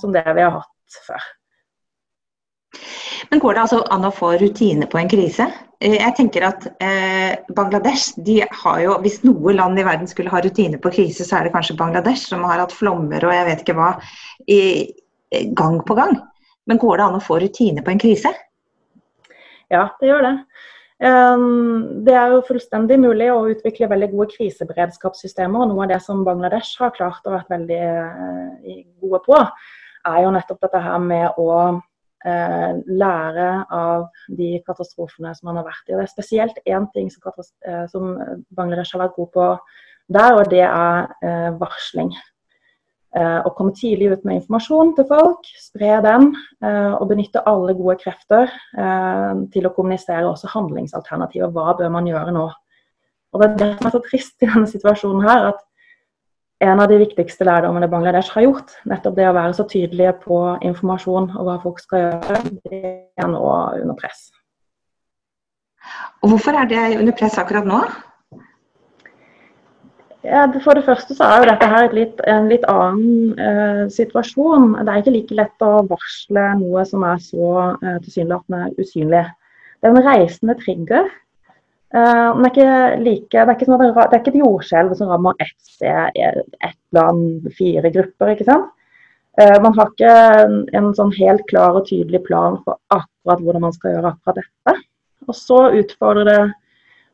som 0.00 0.12
det 0.12 0.24
vi 0.26 0.42
har 0.42 0.56
hatt 0.56 0.98
før. 1.06 1.28
Men 3.30 3.42
går 3.42 3.54
det 3.54 3.62
altså 3.64 3.82
an 3.94 4.06
å 4.08 4.14
få 4.14 4.32
rutine 4.40 4.88
på 4.90 4.98
en 5.00 5.10
krise? 5.10 5.46
Eh, 5.82 5.98
jeg 5.98 6.14
tenker 6.18 6.46
at 6.46 6.66
eh, 6.82 7.38
Bangladesh 7.56 8.16
de 8.26 8.40
har 8.46 8.80
jo, 8.82 8.96
Hvis 9.04 9.22
noe 9.26 9.54
land 9.56 9.78
i 9.78 9.86
verden 9.86 10.10
skulle 10.10 10.32
ha 10.32 10.42
rutine 10.42 10.80
på 10.82 10.92
krise, 10.94 11.26
så 11.26 11.38
er 11.38 11.48
det 11.48 11.54
kanskje 11.54 11.78
Bangladesh, 11.78 12.26
som 12.30 12.44
har 12.48 12.62
hatt 12.62 12.74
flommer 12.74 13.24
og 13.24 13.34
jeg 13.34 13.48
vet 13.48 13.64
ikke 13.64 13.78
hva 13.78 13.94
i, 14.50 14.60
gang 15.56 15.80
på 15.86 15.96
gang. 15.98 16.16
Men 16.68 16.78
går 16.78 16.98
det 16.98 17.06
an 17.06 17.18
å 17.18 17.24
få 17.24 17.40
rutine 17.42 17.82
på 17.82 17.92
en 17.92 18.00
krise? 18.02 18.30
Ja, 19.72 19.88
det 20.00 20.10
gjør 20.10 20.26
det. 20.26 20.36
Um, 21.02 22.04
det 22.06 22.14
er 22.14 22.30
jo 22.30 22.44
fullstendig 22.46 23.00
mulig 23.02 23.26
å 23.32 23.48
utvikle 23.50 23.88
veldig 23.90 24.10
gode 24.12 24.28
kriseberedskapssystemer. 24.36 25.64
og 25.64 25.72
Noe 25.72 25.86
av 25.86 25.94
det 25.94 26.02
som 26.04 26.20
Bangladesh 26.26 26.76
har 26.78 26.92
klart 26.94 27.26
å 27.26 27.32
være 27.34 27.56
veldig 27.56 27.80
uh, 27.88 28.76
gode 29.02 29.22
på, 29.24 29.40
er 30.12 30.20
jo 30.22 30.34
nettopp 30.36 30.60
dette 30.66 30.82
her 30.84 31.00
med 31.02 31.40
å 31.40 31.48
eh, 32.24 32.72
lære 32.86 33.48
av 33.70 34.08
de 34.28 34.56
katastrofene 34.66 35.32
som 35.36 35.50
man 35.50 35.60
har 35.60 35.68
vært 35.68 35.88
i. 35.88 35.94
Og 35.94 36.02
Det 36.02 36.08
er 36.08 36.12
spesielt 36.12 36.60
én 36.66 36.88
ting 36.94 37.10
som, 37.10 37.32
eh, 37.66 37.86
som, 37.92 38.12
Bangladesh 38.56 38.96
har 38.96 39.06
vært 39.06 39.16
god 39.16 39.32
på 39.36 39.48
der, 40.12 40.36
og 40.36 40.50
det 40.50 40.64
er 40.66 41.08
eh, 41.22 41.50
varsling. 41.60 42.12
Eh, 43.12 43.40
å 43.44 43.52
komme 43.56 43.74
tidlig 43.76 44.12
ut 44.12 44.24
med 44.24 44.40
informasjon 44.40 44.94
til 44.96 45.06
folk, 45.10 45.48
spre 45.60 45.98
den, 46.04 46.30
eh, 46.64 46.92
og 46.94 47.10
benytte 47.10 47.44
alle 47.46 47.74
gode 47.76 47.98
krefter 48.00 48.48
til 49.52 49.68
å 49.68 49.74
kommunisere 49.74 50.24
også 50.28 50.48
handlingsalternativer. 50.54 51.52
Hva 51.52 51.76
bør 51.78 51.92
man 51.92 52.08
gjøre 52.08 52.32
nå? 52.32 52.48
Og 53.32 53.40
Det 53.40 53.48
er 53.48 53.56
det 53.56 53.68
som 53.78 53.86
er 53.86 53.94
så 53.94 54.02
trist 54.04 54.42
i 54.42 54.48
denne 54.48 54.68
situasjonen 54.68 55.22
her, 55.24 55.52
at 55.52 55.60
en 56.62 56.80
av 56.80 56.90
de 56.90 56.98
viktigste 57.00 57.46
lærdommene 57.46 57.88
Bangladesh 57.90 58.36
har 58.36 58.46
gjort, 58.46 58.76
nettopp 58.88 59.16
det 59.18 59.26
å 59.26 59.34
være 59.34 59.56
så 59.58 59.66
tydelige 59.70 60.14
på 60.22 60.38
informasjon 60.62 61.32
og 61.34 61.48
hva 61.48 61.58
folk 61.64 61.82
skal 61.82 62.04
gjøre, 62.04 62.38
det 62.70 62.82
er 63.18 63.28
nå 63.32 63.42
under 63.82 63.98
press. 63.98 64.30
Og 66.22 66.30
Hvorfor 66.30 66.54
er 66.54 66.70
det 66.70 66.84
under 67.00 67.14
press 67.18 67.38
akkurat 67.42 67.66
nå? 67.66 67.82
Ja, 70.22 70.44
for 70.62 70.78
det 70.78 70.84
første 70.86 71.16
så 71.18 71.26
er 71.26 71.40
jo 71.42 71.48
dette 71.48 71.66
her 71.66 71.94
litt, 71.96 72.20
en 72.30 72.46
litt 72.46 72.62
annen 72.70 73.40
eh, 73.42 73.80
situasjon. 73.90 74.76
Det 74.78 74.92
er 74.92 75.00
ikke 75.02 75.14
like 75.16 75.38
lett 75.40 75.64
å 75.66 75.80
varsle 75.90 76.44
noe 76.60 76.84
som 76.86 77.02
er 77.08 77.18
så 77.24 77.48
eh, 77.74 77.98
tilsynelatende 78.04 78.68
usynlig. 78.78 79.24
Det 79.82 79.90
er 79.90 79.98
en 79.98 80.06
reisende 80.06 80.54
trigger 80.60 81.10
Uh, 81.92 82.38
det, 82.40 82.64
er 82.64 82.94
like, 83.02 83.28
det, 83.28 83.42
er 83.42 83.52
ikke 83.52 83.68
sånn 83.68 83.82
det, 83.82 83.90
det, 83.96 84.04
er 84.06 84.20
ikke 84.22 84.32
et 84.32 84.40
jordskjelv 84.40 84.94
som 84.96 85.10
rammer 85.12 85.42
ett 85.44 85.58
sted, 85.60 86.22
ett 86.64 86.78
land, 86.96 87.50
fire 87.58 87.92
grupper. 87.92 88.32
ikke 88.32 88.48
sant? 88.48 88.70
Uh, 89.40 89.58
man 89.64 89.76
har 89.76 89.92
ikke 89.92 90.14
en, 90.42 90.56
en, 90.76 90.90
sånn 90.96 91.12
helt 91.18 91.44
klar 91.48 91.76
og 91.78 91.86
tydelig 91.88 92.22
plan 92.26 92.58
for 92.64 92.80
akkurat 92.92 93.44
hvordan 93.44 93.66
man 93.66 93.76
skal 93.76 93.96
gjøre 93.96 94.14
akkurat 94.14 94.40
dette. 94.40 94.76
Og 95.28 95.36
så 95.36 95.60
utfordrer 95.78 96.28
det 96.28 96.40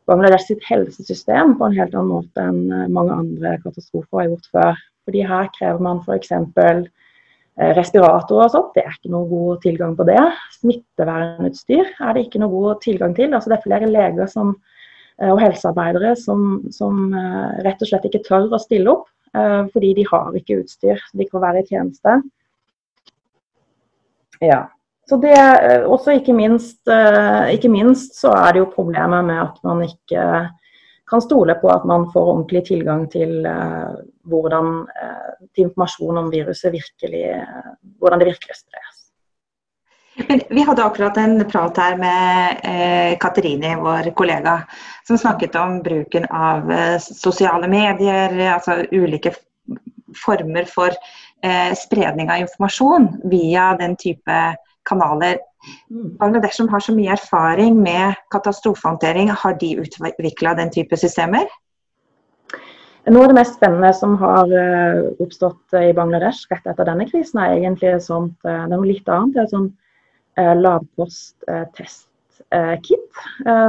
Bangladesh 0.08 0.48
sitt 0.48 0.64
helsesystem 0.64 1.56
på 1.58 1.66
en 1.66 1.76
helt 1.76 1.94
annen 1.94 2.14
måte 2.14 2.40
enn 2.40 2.72
eh, 2.72 2.86
mange 2.88 3.12
andre 3.12 3.58
katastrofer 3.60 4.22
har 4.22 4.30
gjort 4.30 4.48
før. 4.54 4.78
Fordi 5.08 5.24
her 5.28 5.50
krever 5.58 5.84
man 5.84 6.00
f.eks. 6.00 6.32
respirator 7.58 8.44
og 8.44 8.52
sånt. 8.52 8.74
Det 8.76 8.84
er 8.84 8.92
ikke 8.94 9.10
noe 9.10 9.26
god 9.26 9.62
tilgang 9.64 9.96
på 9.98 10.06
det. 10.06 10.20
Smittevernutstyr 10.60 11.88
er 11.98 12.12
det 12.14 12.26
ikke 12.26 12.40
noe 12.42 12.52
god 12.52 12.82
tilgang 12.84 13.16
til. 13.16 13.32
Altså 13.34 13.50
det 13.50 13.58
er 13.58 13.64
flere 13.66 13.88
leger 13.90 14.30
som 14.30 14.54
Eh, 15.18 15.30
og 15.32 15.40
helsearbeidere 15.42 16.14
som, 16.16 16.42
som, 16.70 17.08
eh, 17.14 17.60
rett 17.66 17.80
og 17.82 17.90
slett 17.90 18.06
ikke 18.06 18.22
tør 18.26 18.52
å 18.54 18.60
stille 18.62 18.92
opp 18.92 19.08
eh, 19.34 19.62
fordi 19.72 19.94
de 19.98 20.04
har 20.06 20.34
ikke 20.38 20.60
utstyr. 20.62 21.00
De 21.18 21.26
kan 21.26 21.42
være 21.42 21.64
i 21.64 21.70
tjeneste. 21.70 22.20
Ja. 24.44 24.66
Så 25.08 25.16
det, 25.16 25.32
også 25.88 26.18
ikke 26.18 26.34
minst, 26.36 26.82
ikke 26.84 27.70
minst 27.72 28.18
så 28.20 28.28
er 28.36 28.50
det 28.52 28.60
jo 28.60 28.66
problemet 28.74 29.24
med 29.24 29.38
at 29.40 29.54
man 29.64 29.80
ikke 29.86 30.24
kan 31.08 31.22
stole 31.24 31.56
på 31.60 31.70
at 31.72 31.86
man 31.88 32.06
får 32.12 32.30
ordentlig 32.34 32.66
tilgang 32.68 33.06
til 33.12 33.40
hvordan 34.28 34.70
til 35.54 35.64
informasjon 35.64 36.20
om 36.20 36.30
viruset 36.32 36.74
virkelig, 36.74 37.24
hvordan 37.98 38.20
det 38.20 38.30
virkelig 38.32 38.58
spres. 38.60 38.98
Men 40.26 40.40
vi 40.50 40.62
hadde 40.62 40.84
akkurat 40.84 41.16
en 41.16 41.44
prat 41.50 41.76
her 41.78 41.96
med 41.96 42.60
eh, 42.66 43.18
Katerini, 43.20 43.74
vår 43.78 44.10
kollega, 44.18 44.62
som 45.06 45.18
snakket 45.18 45.54
om 45.56 45.78
bruken 45.82 46.26
av 46.30 46.72
eh, 46.72 46.96
sosiale 46.98 47.68
medier, 47.70 48.34
altså 48.54 48.80
ulike 48.92 49.34
former 50.18 50.66
for 50.66 50.90
eh, 51.44 51.70
spredning 51.78 52.32
av 52.32 52.42
informasjon 52.42 53.08
via 53.30 53.70
den 53.78 53.94
type 54.00 54.40
kanaler. 54.88 55.36
Mm. 55.92 56.08
Bangladesh 56.20 56.56
som 56.56 56.68
har 56.72 56.80
så 56.84 56.92
mye 56.96 57.12
erfaring 57.14 57.74
med 57.82 58.14
katastrofehåndtering, 58.34 59.26
har 59.30 59.54
de 59.60 59.70
utvikla 59.84 60.54
den 60.58 60.70
type 60.74 60.96
systemer? 60.96 61.46
Noe 63.08 63.22
av 63.24 63.28
det 63.30 63.38
mest 63.38 63.54
spennende 63.56 63.92
som 63.96 64.12
har 64.20 64.46
oppstått 65.22 65.66
i 65.80 65.96
Bangladesh 65.96 66.40
rett 66.52 66.66
etter 66.68 66.84
denne 66.84 67.08
krisen, 67.08 67.40
er 67.40 67.56
egentlig 67.56 68.04
sånt, 68.04 68.36
det 68.44 68.52
er 68.52 68.84
litt 68.84 69.08
annet. 69.08 69.32
Det 69.32 69.40
er 69.46 69.54
sånn 69.54 69.72
lavkost-testkit 70.60 73.08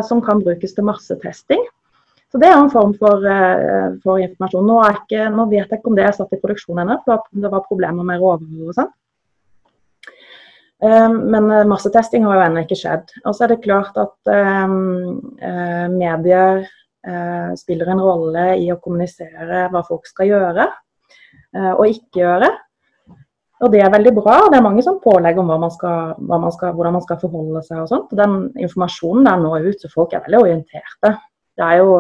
som 0.09 0.19
kan 0.25 0.43
brukes 0.43 0.75
til 0.75 0.83
massetesting. 0.89 1.63
Så 2.31 2.38
Det 2.38 2.47
er 2.47 2.57
en 2.57 2.69
form 2.69 2.93
for, 2.99 3.23
for 4.03 4.21
informasjon. 4.21 4.67
Nå, 4.67 4.77
ikke, 4.99 5.29
nå, 5.33 5.45
vet 5.49 5.71
jeg 5.71 5.79
ikke 5.79 5.89
om 5.89 5.95
det 5.97 6.05
er 6.05 6.13
satt 6.13 6.33
i 6.35 6.41
produksjon 6.41 6.81
ennå, 6.83 6.99
for 7.05 7.25
det 7.31 7.49
var 7.49 7.65
problemer 7.65 8.05
med 8.05 8.21
råvarer 8.21 8.67
og 8.67 8.75
sånn. 8.77 8.91
Men 10.79 11.50
massetesting 11.67 12.24
har 12.24 12.38
jo 12.38 12.43
ennå 12.45 12.62
ikke 12.63 12.77
skjedd. 12.79 13.09
Og 13.25 13.33
så 13.36 13.43
er 13.43 13.51
det 13.51 13.63
klart 13.65 13.98
at 14.00 14.29
um, 14.63 15.17
medier 15.91 16.62
uh, 16.63 17.50
spiller 17.59 17.91
en 17.91 18.00
rolle 18.00 18.45
i 18.62 18.69
å 18.71 18.77
kommunisere 18.79 19.65
hva 19.74 19.81
folk 19.83 20.07
skal 20.07 20.29
gjøre 20.29 20.69
og 21.50 21.83
ikke 21.89 22.21
gjøre. 22.21 22.48
Og 23.59 23.71
det 23.74 23.81
er 23.83 23.91
veldig 23.91 24.13
bra. 24.15 24.38
Det 24.48 24.59
er 24.59 24.63
mange 24.63 24.83
som 24.86 25.01
pålegger 25.03 25.41
om 25.41 25.50
man 25.51 25.71
skal, 25.74 26.13
man 26.31 26.51
skal, 26.55 26.71
hvordan 26.77 26.95
man 26.95 27.03
skal 27.03 27.19
forholde 27.19 27.63
seg 27.65 27.81
og 27.83 27.89
sånt. 27.91 28.13
Den 28.15 28.38
informasjonen 28.55 29.27
der 29.27 29.41
når 29.41 29.67
ut, 29.67 29.81
så 29.81 29.91
folk 29.91 30.15
er 30.15 30.24
veldig 30.24 30.39
orienterte. 30.45 31.12
Det 31.59 31.65
er 31.65 31.81
jo 31.81 31.98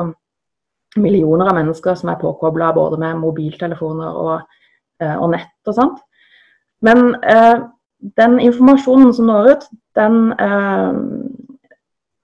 millioner 0.97 1.51
av 1.51 1.57
mennesker 1.59 1.97
som 1.99 2.13
er 2.13 2.21
påkobla 2.21 2.71
både 2.77 2.99
med 3.01 3.19
mobiltelefoner 3.19 4.21
og, 4.23 4.55
og, 5.09 5.27
nett 5.33 5.69
og 5.69 5.75
sånt. 5.75 5.99
Men 6.87 7.11
den 7.99 8.39
informasjonen 8.39 9.13
som 9.13 9.29
når 9.29 9.51
ut, 9.53 9.67
den 9.97 10.31
eh, 10.39 11.01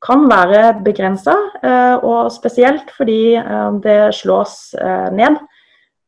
kan 0.06 0.26
være 0.30 0.64
begrensa, 0.86 1.36
eh, 1.64 1.98
og 1.98 2.32
spesielt 2.34 2.92
fordi 2.96 3.36
eh, 3.42 3.70
det 3.84 4.00
slås 4.16 4.76
ned 5.16 5.40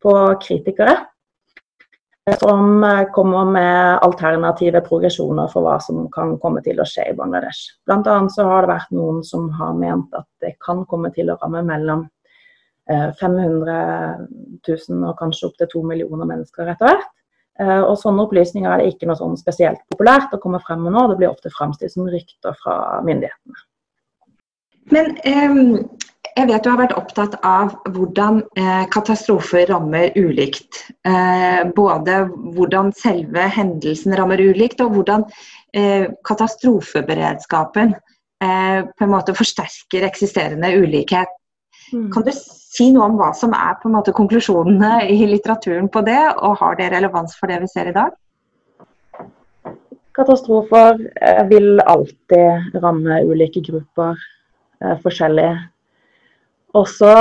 på 0.03 0.15
kritikere 0.43 0.97
som 2.41 2.83
kommer 3.15 3.47
med 3.47 4.01
alternative 4.03 4.81
progresjoner 4.83 5.47
for 5.47 5.63
hva 5.63 5.77
som 5.79 6.09
kan 6.11 6.33
komme 6.43 6.59
til 6.65 6.81
å 6.83 6.85
skje 6.85 7.05
i 7.07 7.15
Bangladesh. 7.15 7.77
Annet 7.87 8.33
så 8.35 8.43
har 8.49 8.65
det 8.65 8.73
vært 8.73 8.91
noen 8.91 9.21
som 9.23 9.45
har 9.55 9.71
ment 9.79 10.11
at 10.11 10.27
det 10.43 10.57
kan 10.59 10.83
komme 10.91 11.13
til 11.15 11.31
å 11.31 11.37
ramme 11.39 11.63
mellom 11.69 12.03
500 12.87 13.71
eh, 13.71 14.15
000 14.67 15.07
og 15.09 15.15
kanskje 15.19 15.49
opptil 15.49 15.69
2 15.73 15.83
millioner 15.91 16.29
mennesker 16.29 16.71
etter 16.71 16.89
hvert. 16.89 17.13
Eh, 17.59 17.81
og 17.81 17.95
sånne 18.01 18.27
opplysninger 18.27 18.69
er 18.69 18.83
det 18.83 18.91
ikke 18.93 19.09
noe 19.09 19.17
sånn 19.19 19.37
spesielt 19.39 19.81
populært 19.91 20.33
å 20.35 20.41
komme 20.41 20.61
frem 20.65 20.83
med 20.85 20.93
nå. 20.93 21.07
Det 21.09 21.17
blir 21.21 21.31
ofte 21.31 21.53
fremstilt 21.53 21.95
som 21.95 22.09
rykter 22.11 22.57
fra 22.61 22.77
myndighetene. 23.05 23.63
Men 24.93 25.15
eh, 25.27 25.55
jeg 26.37 26.49
vet 26.51 26.63
du 26.63 26.69
har 26.69 26.79
vært 26.79 26.97
opptatt 26.99 27.37
av 27.45 27.73
hvordan 27.95 28.43
eh, 28.59 28.83
katastrofer 28.93 29.65
rammer 29.71 30.13
ulikt. 30.19 30.83
Eh, 31.07 31.63
både 31.77 32.19
hvordan 32.55 32.91
selve 32.97 33.47
hendelsen 33.55 34.13
rammer 34.17 34.43
ulikt, 34.43 34.83
og 34.85 34.93
hvordan 34.93 35.25
eh, 35.73 36.05
katastrofeberedskapen 36.29 37.95
eh, 37.97 38.79
på 38.85 39.07
en 39.07 39.13
måte 39.15 39.35
forsterker 39.37 40.05
eksisterende 40.05 40.75
ulikhet. 40.77 41.33
Mm. 41.89 42.11
Kan 42.13 42.27
du 42.27 42.33
si 42.77 42.91
noe 42.93 43.07
om 43.09 43.17
hva 43.19 43.31
som 43.35 43.55
er 43.57 43.75
på 43.81 43.89
en 43.89 43.97
måte 43.97 44.13
konklusjonene 44.15 45.07
i 45.09 45.25
litteraturen 45.29 45.89
på 45.93 46.03
det, 46.05 46.21
og 46.37 46.57
har 46.61 46.77
det 46.79 46.91
relevans 46.93 47.35
for 47.39 47.51
det 47.51 47.59
vi 47.63 47.71
ser 47.71 47.91
i 47.91 47.95
dag? 47.95 48.13
Katastrofer 50.17 51.01
eh, 51.21 51.43
vil 51.49 51.81
alltid 51.81 52.79
ramme 52.81 53.19
ulike 53.27 53.61
grupper 53.65 54.15
eh, 54.15 54.95
forskjellig. 55.03 55.51
Og 56.77 56.87
så 56.89 57.13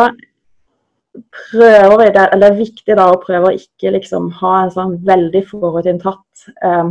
prøver 1.17 1.99
vi, 2.03 2.09
det 2.13 2.49
er 2.49 2.57
viktig 2.57 2.97
da 2.97 3.11
å 3.13 3.21
prøve 3.21 3.51
å 3.51 3.57
ikke 3.57 3.93
liksom 3.97 4.31
ha 4.41 4.55
en 4.63 4.73
sånn 4.73 4.97
veldig 5.05 5.45
forutinntatt 5.49 6.27
Eh, 6.65 6.91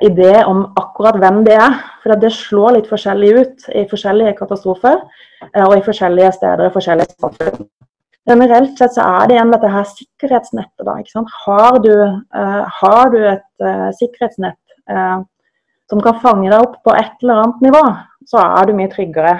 idé 0.00 0.44
om 0.48 0.64
akkurat 0.80 1.18
hvem 1.20 1.42
det 1.44 1.56
er. 1.60 1.78
For 2.02 2.16
det 2.20 2.32
slår 2.32 2.78
litt 2.78 2.90
forskjellig 2.90 3.32
ut 3.38 3.66
i 3.74 3.84
forskjellige 3.90 4.36
katastrofer 4.38 4.96
eh, 5.00 5.64
og 5.66 5.76
i 5.76 5.84
forskjellige 5.84 6.32
steder 6.38 6.68
i 6.68 6.74
forskjellige 6.74 7.16
samfunn. 7.18 7.68
Generelt 8.24 8.78
sett 8.80 8.94
så 8.96 9.04
er 9.04 9.28
det 9.28 9.36
igjen 9.36 9.52
dette 9.52 9.68
her 9.68 9.84
sikkerhetsnettet. 9.90 10.86
da? 10.86 11.24
Har 11.44 11.78
du, 11.84 11.92
uh, 11.92 12.62
har 12.80 13.10
du 13.12 13.18
et 13.20 13.50
uh, 13.60 13.90
sikkerhetsnett 13.98 14.56
uh, 14.88 15.20
som 15.92 16.00
kan 16.00 16.22
fange 16.22 16.48
deg 16.48 16.56
opp 16.56 16.78
på 16.86 16.94
et 16.96 17.20
eller 17.20 17.42
annet 17.42 17.66
nivå, 17.66 17.82
så 18.24 18.40
er 18.40 18.64
du 18.64 18.72
mye 18.78 18.88
tryggere. 18.88 19.34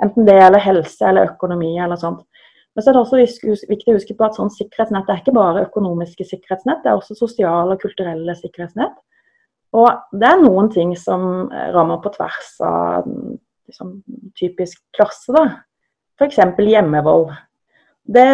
Enten 0.00 0.24
det 0.24 0.38
gjelder 0.38 0.64
helse 0.64 1.10
eller 1.10 1.34
økonomi 1.34 1.74
eller 1.76 2.00
sånt. 2.00 2.24
Men 2.72 2.86
så 2.86 2.88
er 2.88 2.96
det 2.96 3.02
også 3.02 3.68
viktig 3.68 3.92
å 3.92 3.98
huske 3.98 4.16
på 4.16 4.24
at 4.24 4.38
sånn 4.38 4.52
sikkerhetsnett 4.54 5.12
er 5.12 5.20
ikke 5.20 5.36
bare 5.36 5.66
økonomiske 5.66 6.24
sikkerhetsnett, 6.24 6.80
det 6.80 6.94
er 6.94 6.96
også 6.96 7.18
sosiale 7.18 7.76
og 7.76 7.84
kulturelle 7.84 8.32
sikkerhetsnett. 8.38 8.96
Og 9.76 10.16
det 10.18 10.26
er 10.26 10.40
noen 10.42 10.70
ting 10.72 10.94
som 10.98 11.50
eh, 11.52 11.68
rammer 11.74 12.00
på 12.02 12.12
tvers 12.14 12.54
av 12.66 13.06
liksom, 13.06 14.00
typisk 14.38 14.80
klasse. 14.96 15.32
da. 15.34 15.44
F.eks. 16.18 16.40
hjemmevold. 16.58 17.30
Det 18.10 18.26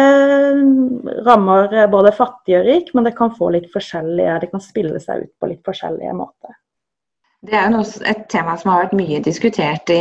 rammer 1.27 1.75
både 1.91 2.11
fattig 2.15 2.55
og 2.57 2.65
rik, 2.65 2.93
men 2.97 3.05
det 3.05 3.13
kan 3.17 3.35
få 3.35 3.51
litt 3.53 3.67
forskjellige, 3.73 4.39
det 4.41 4.49
kan 4.49 4.63
spille 4.63 4.99
seg 5.03 5.27
ut 5.27 5.33
på 5.37 5.49
litt 5.51 5.61
forskjellige 5.67 6.15
måter. 6.17 6.55
Det 7.45 7.53
er 7.53 7.69
jo 7.69 7.83
et 8.09 8.23
tema 8.33 8.55
som 8.57 8.71
har 8.71 8.87
vært 8.87 8.95
mye 8.97 9.19
diskutert 9.21 9.91
i, 9.93 9.97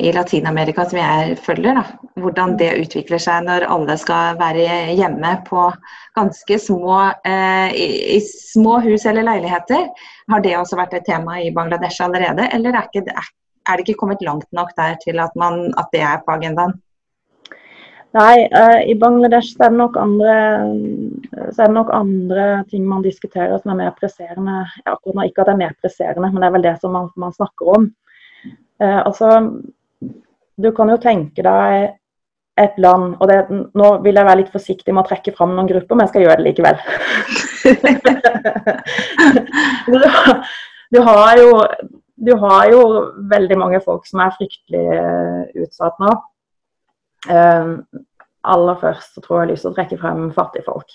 i 0.00 0.12
Latin-Amerika, 0.16 0.86
som 0.88 0.96
jeg 0.96 1.34
følger. 1.44 1.76
Da. 1.76 2.12
Hvordan 2.24 2.54
det 2.60 2.70
utvikler 2.80 3.20
seg 3.20 3.44
når 3.44 3.66
alle 3.68 3.96
skal 4.00 4.38
være 4.40 4.94
hjemme 4.96 5.34
på 5.44 5.66
ganske 6.16 6.58
små, 6.64 6.96
eh, 7.28 7.76
i, 7.76 7.88
i, 8.16 8.18
små 8.24 8.78
hus 8.86 9.04
eller 9.04 9.28
leiligheter. 9.28 9.90
Har 10.32 10.44
det 10.46 10.56
også 10.56 10.80
vært 10.80 10.96
et 10.96 11.06
tema 11.10 11.36
i 11.44 11.52
Bangladesh 11.52 12.00
allerede, 12.06 12.48
eller 12.48 12.80
er, 12.80 12.88
ikke, 12.88 13.04
er 13.12 13.76
det 13.76 13.84
ikke 13.84 14.00
kommet 14.00 14.24
langt 14.24 14.48
nok 14.56 14.72
der 14.80 14.96
til 15.04 15.20
at, 15.20 15.36
man, 15.36 15.66
at 15.76 15.92
det 15.92 16.00
er 16.00 16.24
på 16.24 16.38
agendaen? 16.38 16.78
Nei, 18.10 18.48
uh, 18.50 18.80
i 18.90 18.94
Bangladesh 18.98 19.52
så 19.54 19.68
er, 19.68 19.70
det 19.70 19.78
nok 19.78 19.96
andre, 20.00 20.32
så 21.54 21.62
er 21.62 21.68
det 21.68 21.76
nok 21.76 21.92
andre 21.94 22.46
ting 22.70 22.82
man 22.88 23.04
diskuterer 23.04 23.54
som 23.60 23.70
er 23.70 23.78
mer 23.84 23.92
presserende. 23.94 24.64
Ja, 24.82 24.96
akkurat 24.96 25.20
nå 25.20 25.26
ikke 25.28 25.44
at 25.44 25.50
det 25.50 25.54
er 25.54 25.60
mer 25.60 25.76
presserende, 25.78 26.30
men 26.32 26.42
det 26.42 26.48
er 26.48 26.56
vel 26.56 26.66
det 26.66 26.72
som 26.82 26.96
man, 26.96 27.06
man 27.22 27.36
snakker 27.36 27.70
om. 27.76 27.86
Uh, 28.82 29.00
altså, 29.04 29.28
du 30.58 30.70
kan 30.74 30.90
jo 30.90 30.98
tenke 31.02 31.44
deg 31.46 31.94
et 32.60 32.74
land 32.82 33.14
og 33.14 33.28
det, 33.30 33.38
Nå 33.78 33.90
vil 34.04 34.18
jeg 34.18 34.26
være 34.26 34.40
litt 34.42 34.50
forsiktig 34.52 34.92
med 34.92 35.04
å 35.04 35.08
trekke 35.08 35.32
fram 35.36 35.54
noen 35.54 35.70
grupper, 35.70 35.94
men 35.94 36.04
jeg 36.04 36.12
skal 36.12 36.24
gjøre 36.26 36.38
det 36.40 36.46
likevel. 36.48 36.76
du, 39.86 39.96
du, 40.96 41.00
har 41.06 41.38
jo, 41.38 41.54
du 42.26 42.32
har 42.42 42.74
jo 42.74 42.82
veldig 43.30 43.60
mange 43.62 43.80
folk 43.86 44.02
som 44.10 44.26
er 44.26 44.34
fryktelig 44.34 44.84
uh, 44.98 45.46
utsatt 45.62 46.02
nå. 46.02 46.10
Uh, 47.28 47.76
aller 48.48 48.76
først 48.80 49.14
så 49.14 49.22
tror 49.22 49.36
jeg 49.36 49.40
jeg 49.40 49.46
har 49.46 49.52
lyst 49.52 49.66
til 49.66 49.72
å 49.72 49.76
trekke 49.76 49.98
frem 50.00 50.28
fattigfolk. 50.36 50.92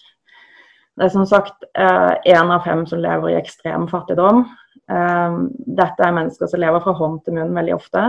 Det 0.95 1.05
er 1.05 1.11
som 1.11 1.25
sagt 1.27 1.65
én 1.75 2.47
uh, 2.47 2.55
av 2.55 2.63
fem 2.65 2.85
som 2.87 3.01
lever 3.03 3.33
i 3.33 3.39
ekstrem 3.39 3.87
fattigdom. 3.91 4.45
Uh, 4.91 5.43
dette 5.57 6.05
er 6.05 6.15
mennesker 6.15 6.49
som 6.49 6.61
lever 6.63 6.83
fra 6.83 6.95
hånd 6.95 7.19
til 7.25 7.37
munn 7.37 7.53
veldig 7.57 7.75
ofte, 7.75 8.07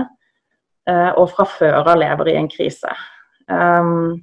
eh, 0.88 1.10
og 1.18 1.30
fra 1.32 1.46
før 1.50 1.80
av 1.82 1.98
lever 1.98 2.30
i 2.30 2.36
en 2.38 2.48
krise. 2.52 2.92
Um, 3.50 4.22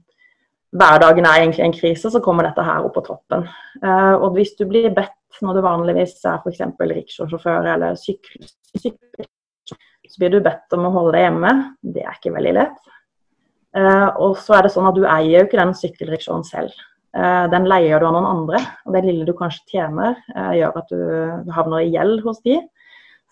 hverdagen 0.74 1.28
er 1.28 1.42
egentlig 1.42 1.66
en 1.66 1.76
krise, 1.76 2.12
så 2.12 2.22
kommer 2.24 2.48
dette 2.48 2.64
her 2.66 2.86
opp 2.88 2.96
på 2.98 3.04
toppen. 3.06 3.46
og 3.84 4.34
hvis 4.36 4.56
du 4.58 4.66
blir 4.68 4.90
bedt 4.96 5.42
når 5.42 5.58
du 5.58 5.62
vanligvis 5.66 6.16
er 6.26 6.40
f.eks. 6.40 6.64
riksjåsjåfør 6.80 7.70
eller 7.76 7.96
sykkel, 8.00 8.48
så 10.14 10.20
blir 10.20 10.34
du 10.34 10.42
bedt 10.46 10.76
om 10.78 10.88
å 10.88 10.94
holde 10.94 11.16
deg 11.18 11.28
hjemme. 11.28 11.54
Det 11.82 12.04
er 12.04 12.18
ikke 12.18 12.34
veldig 12.36 12.56
lett. 12.58 12.93
Uh, 13.74 14.10
og 14.22 14.36
så 14.38 14.60
er 14.60 14.68
det 14.68 14.74
sånn 14.76 14.86
at 14.86 14.98
Du 14.98 15.06
eier 15.10 15.40
jo 15.40 15.48
ikke 15.48 15.58
den 15.58 15.74
sykkelriksjonen 15.78 16.46
selv. 16.46 16.76
Uh, 17.14 17.50
den 17.50 17.66
leier 17.70 18.02
du 18.02 18.08
av 18.08 18.14
noen 18.16 18.30
andre. 18.30 18.62
og 18.86 18.94
Det 18.94 19.04
lille 19.06 19.26
du 19.26 19.34
kanskje 19.38 19.66
tjener, 19.74 20.18
uh, 20.36 20.54
gjør 20.54 20.80
at 20.82 20.94
du 20.94 21.54
havner 21.56 21.82
i 21.82 21.92
gjeld 21.94 22.22
hos 22.26 22.42
de. 22.46 22.60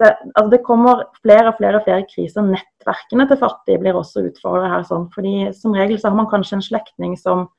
Så, 0.02 0.10
altså, 0.10 0.50
det 0.50 0.64
kommer 0.66 1.04
flere 1.22 1.52
og 1.52 1.60
flere 1.60 1.82
flere 1.86 2.08
kriser. 2.10 2.46
Nettverkene 2.48 3.28
til 3.30 3.38
fattige 3.42 3.82
blir 3.84 4.00
også 4.00 4.26
utfordret 4.32 4.74
her. 4.74 4.86
Sånn, 4.88 5.12
fordi 5.14 5.52
Som 5.54 5.78
regel 5.78 6.00
så 6.00 6.10
har 6.10 6.18
man 6.18 6.30
kanskje 6.32 6.58
en 6.58 6.66
slektning 6.66 7.14
som 7.20 7.50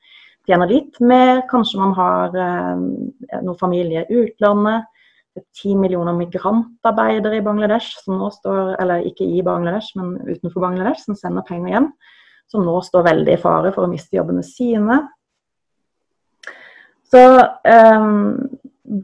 tjener 0.49 0.67
litt 0.67 0.99
mer. 0.99 1.45
Kanskje 1.47 1.79
man 1.79 1.93
har 1.95 2.35
noen 2.35 3.59
familie 3.61 4.03
i 4.09 4.25
utlandet. 4.25 4.89
Det 5.33 5.45
ti 5.55 5.71
millioner 5.73 6.13
migrantarbeidere 6.13 7.39
i 7.39 7.45
Bangladesh, 7.45 7.95
som 8.03 8.19
nå 8.19 8.27
står, 8.35 8.75
eller 8.83 9.07
ikke 9.07 9.23
i 9.23 9.39
Bangladesh, 9.41 9.95
men 9.95 10.19
utenfor 10.27 10.61
Bangladesh, 10.61 11.07
som 11.07 11.15
sender 11.17 11.47
penger 11.47 11.71
hjem 11.71 11.87
som 12.51 12.65
nå 12.65 12.79
står 12.85 13.05
veldig 13.09 13.35
i 13.35 13.41
fare 13.41 13.71
for 13.75 13.85
å 13.85 13.91
miste 13.91 14.17
jobbene 14.17 14.43
sine. 14.45 14.99
Så 17.13 17.21
eh, 17.69 18.09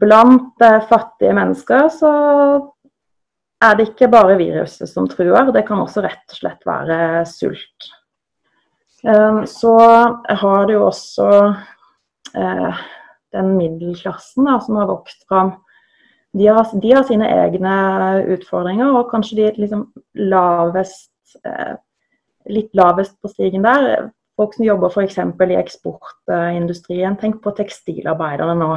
blant 0.00 0.66
eh, 0.66 0.82
fattige 0.90 1.34
mennesker 1.36 1.88
så 1.94 2.12
er 3.60 3.76
det 3.76 3.90
ikke 3.90 4.08
bare 4.12 4.38
viruset 4.40 4.88
som 4.88 5.08
truer, 5.10 5.52
det 5.52 5.66
kan 5.68 5.82
også 5.82 6.02
rett 6.04 6.32
og 6.32 6.38
slett 6.38 6.68
være 6.68 7.00
sult. 7.28 7.90
Eh, 9.04 9.42
så 9.50 9.74
har 10.42 10.66
du 10.66 10.74
jo 10.74 10.86
også 10.88 11.28
uh, 12.36 12.80
den 13.34 13.52
middelklassen 13.56 14.48
da, 14.48 14.58
som 14.64 14.80
har 14.80 14.88
vokst 14.90 15.26
fram. 15.28 15.54
De 16.36 16.46
har, 16.46 16.66
de 16.82 16.92
har, 16.94 17.04
sine 17.08 17.26
egne 17.26 17.76
utfordringer, 18.36 18.92
og 18.94 19.10
kanskje 19.10 19.38
de 19.40 19.48
liksom 19.64 19.86
lavest, 20.30 21.12
uh, 21.46 21.78
litt 22.48 22.72
lavest 22.78 23.16
på 23.20 23.28
stigen 23.32 23.66
der. 23.66 24.08
Folk 24.40 24.56
som 24.56 24.64
jobber 24.64 24.92
f.eks. 24.92 25.18
i 25.20 25.58
eksportindustrien. 25.60 27.18
Tenk 27.20 27.42
på 27.44 27.52
tekstilarbeiderne 27.58 28.56
nå. 28.60 28.72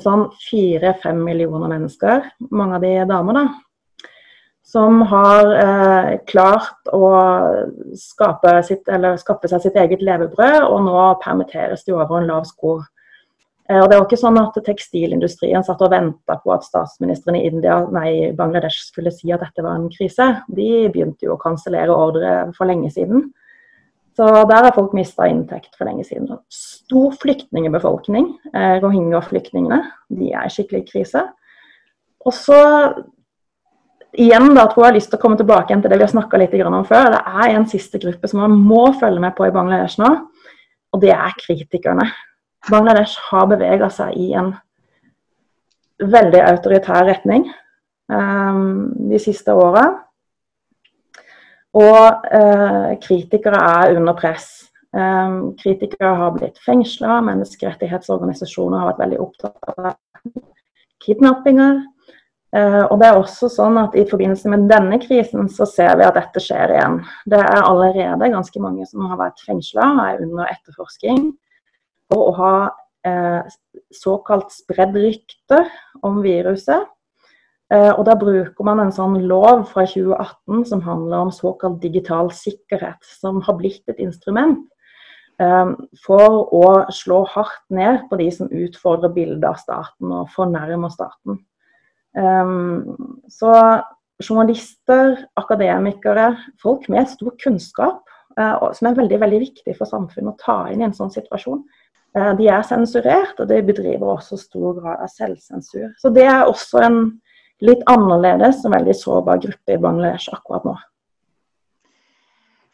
Sånn 0.00 0.26
fire-fem 0.48 1.20
millioner 1.22 1.70
mennesker, 1.70 2.24
mange 2.50 2.80
av 2.80 2.82
de 2.82 2.96
er 2.98 3.06
damer, 3.06 3.36
da 3.38 3.44
som 4.74 5.02
har 5.06 5.50
eh, 5.60 6.10
klart 6.26 6.88
å 6.92 7.04
skape, 8.00 8.56
sitt, 8.66 8.88
skaffe 9.20 9.50
seg 9.50 9.62
sitt 9.62 9.76
eget 9.78 10.02
levebrød, 10.02 10.64
og 10.66 10.86
nå 10.86 11.02
permitteres 11.22 11.84
de 11.84 11.94
over 11.94 12.18
en 12.18 12.30
lav 12.32 12.48
sko. 12.48 12.78
Eh, 13.70 13.80
og 13.80 13.88
det 13.88 13.96
var 13.96 14.04
ikke 14.04 14.20
sånn 14.20 14.40
at 14.40 14.58
Tekstilindustrien 14.66 15.64
satt 15.64 15.80
og 15.84 15.92
venta 15.94 16.36
på 16.40 16.52
at 16.52 16.66
statsministeren 16.66 17.38
i 17.38 17.46
India, 17.48 17.78
nei, 17.94 18.10
Bangladesh 18.36 18.90
skulle 18.90 19.12
si 19.14 19.32
at 19.32 19.44
dette 19.44 19.64
var 19.64 19.78
en 19.78 19.88
krise. 19.92 20.26
De 20.52 20.68
begynte 20.92 21.28
jo 21.28 21.36
å 21.36 21.40
kansellere 21.40 21.94
ordre 21.94 22.34
for 22.56 22.68
lenge 22.68 22.92
siden. 22.92 23.30
Så 24.14 24.26
der 24.46 24.68
har 24.68 24.76
folk 24.76 24.92
mista 24.94 25.26
inntekt 25.26 25.72
for 25.78 25.88
lenge 25.88 26.04
siden. 26.06 26.28
Stor 26.52 27.16
flyktningbefolkning, 27.18 28.28
eh, 28.52 28.76
rohingya-flyktningene, 28.84 29.80
de 30.12 30.30
er 30.30 30.46
i 30.46 30.52
skikkelig 30.54 30.84
krise. 30.92 31.24
Og 32.24 32.32
så 32.32 32.60
igjen 34.14 34.54
da, 34.54 34.68
tror 34.68 34.84
jeg 34.84 34.92
har 34.92 34.98
lyst 35.00 35.10
til 35.10 35.18
å 35.18 35.22
komme 35.24 35.40
tilbake 35.40 35.74
til 35.74 35.90
det 35.90 35.98
vi 35.98 36.06
har 36.06 36.12
snakka 36.12 36.38
litt 36.38 36.54
om 36.62 36.84
før. 36.86 37.10
Det 37.16 37.22
er 37.26 37.56
en 37.56 37.66
siste 37.66 37.98
gruppe 37.98 38.28
som 38.28 38.40
man 38.40 38.54
må 38.54 38.92
følge 39.00 39.20
med 39.20 39.34
på 39.34 39.48
i 39.48 39.50
Bangladesh 39.50 39.98
nå, 39.98 40.12
og 40.92 41.00
det 41.00 41.10
er 41.10 41.34
kritikerne. 41.40 42.06
Bangladesh 42.70 43.18
har 43.30 43.48
bevega 43.50 43.90
seg 43.92 44.16
i 44.16 44.32
en 44.38 44.54
veldig 46.00 46.40
autoritær 46.48 47.06
retning 47.06 47.46
um, 48.12 48.90
de 49.10 49.20
siste 49.22 49.52
åra. 49.52 49.84
Og 51.74 52.28
uh, 52.30 52.94
kritikere 53.02 53.60
er 53.60 53.96
under 53.98 54.16
press. 54.18 54.70
Um, 54.94 55.54
kritikere 55.58 56.12
har 56.20 56.36
blitt 56.36 56.60
fengsla, 56.62 57.18
menneskerettighetsorganisasjoner 57.26 58.78
har 58.78 58.92
vært 58.92 59.02
veldig 59.02 59.20
opptatt 59.24 59.74
av 59.74 59.96
kidnappinger. 61.04 61.82
Uh, 62.54 62.84
og 62.86 63.00
det 63.00 63.08
er 63.08 63.18
også 63.18 63.50
sånn 63.50 63.80
at 63.80 63.96
I 63.98 64.06
forbindelse 64.06 64.50
med 64.52 64.68
denne 64.70 65.00
krisen 65.02 65.50
så 65.50 65.66
ser 65.66 65.98
vi 65.98 66.06
at 66.06 66.14
dette 66.14 66.40
skjer 66.40 66.76
igjen. 66.76 67.00
Det 67.26 67.40
er 67.42 67.66
allerede 67.66 68.30
ganske 68.30 68.62
mange 68.62 68.86
som 68.86 69.08
har 69.10 69.18
vært 69.18 69.42
fengsla 69.42 69.90
og 69.96 70.04
er 70.06 70.22
under 70.22 70.52
etterforsking 70.54 71.32
for 71.34 71.43
å 72.16 72.34
ha 72.38 72.56
eh, 73.06 73.54
såkalt 73.94 74.52
spredd 74.54 74.96
rykter 74.98 75.70
om 76.06 76.20
viruset. 76.24 76.90
Eh, 77.72 77.90
og 77.90 78.04
Da 78.06 78.14
bruker 78.20 78.66
man 78.66 78.82
en 78.82 78.92
sånn 78.94 79.18
lov 79.28 79.66
fra 79.70 79.86
2018 79.88 80.66
som 80.70 80.84
handler 80.84 81.26
om 81.26 81.32
såkalt 81.34 81.80
digital 81.82 82.30
sikkerhet, 82.32 83.02
som 83.20 83.42
har 83.42 83.58
blitt 83.58 83.82
et 83.88 84.02
instrument 84.04 84.62
for 85.98 86.52
å 86.54 86.66
slå 86.94 87.24
hardt 87.26 87.64
ned 87.74 88.04
på 88.06 88.20
de 88.20 88.28
som 88.30 88.52
utfordrer 88.54 89.10
bildet 89.10 89.48
av 89.48 89.56
staten 89.58 90.12
og 90.14 90.28
fornærmer 90.30 90.92
staten. 90.94 91.40
Um, 92.14 93.22
så 93.28 93.50
journalister, 94.22 95.16
akademikere, 95.34 96.36
folk 96.62 96.86
med 96.88 97.08
stor 97.10 97.34
kunnskap, 97.42 98.04
uh, 98.38 98.70
som 98.72 98.88
er 98.88 98.98
veldig, 98.98 99.18
veldig 99.20 99.40
viktig 99.42 99.74
for 99.74 99.90
samfunnet 99.90 100.36
å 100.36 100.42
ta 100.44 100.58
inn 100.70 100.84
i 100.84 100.86
en 100.86 100.94
sånn 100.94 101.10
situasjon, 101.14 101.64
de 102.14 102.46
er 102.46 102.62
sensurert, 102.62 103.40
og 103.42 103.48
de 103.50 103.60
bedriver 103.66 104.06
også 104.06 104.38
stor 104.38 104.76
grad 104.78 105.02
av 105.02 105.10
selvsensur. 105.10 105.88
Så 105.98 106.12
det 106.14 106.28
er 106.30 106.46
også 106.46 106.82
en 106.86 106.98
litt 107.64 107.82
annerledes 107.90 108.62
og 108.64 108.74
veldig 108.74 108.94
sårbar 108.98 109.40
gruppe 109.42 109.74
i 109.74 109.80
Bangladesh 109.80 110.30
akkurat 110.34 110.66
nå. 110.68 110.74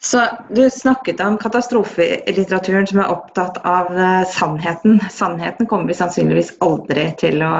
Så 0.01 0.21
Du 0.49 0.69
snakket 0.69 1.19
om 1.21 1.37
katastrofelitteraturen 1.37 2.87
som 2.89 3.03
er 3.03 3.11
opptatt 3.13 3.59
av 3.61 3.91
uh, 3.93 4.23
sannheten. 4.25 4.97
Sannheten 5.13 5.69
kommer 5.69 5.91
vi 5.91 5.97
sannsynligvis 5.99 6.55
aldri 6.65 7.11
til 7.21 7.43
å 7.45 7.53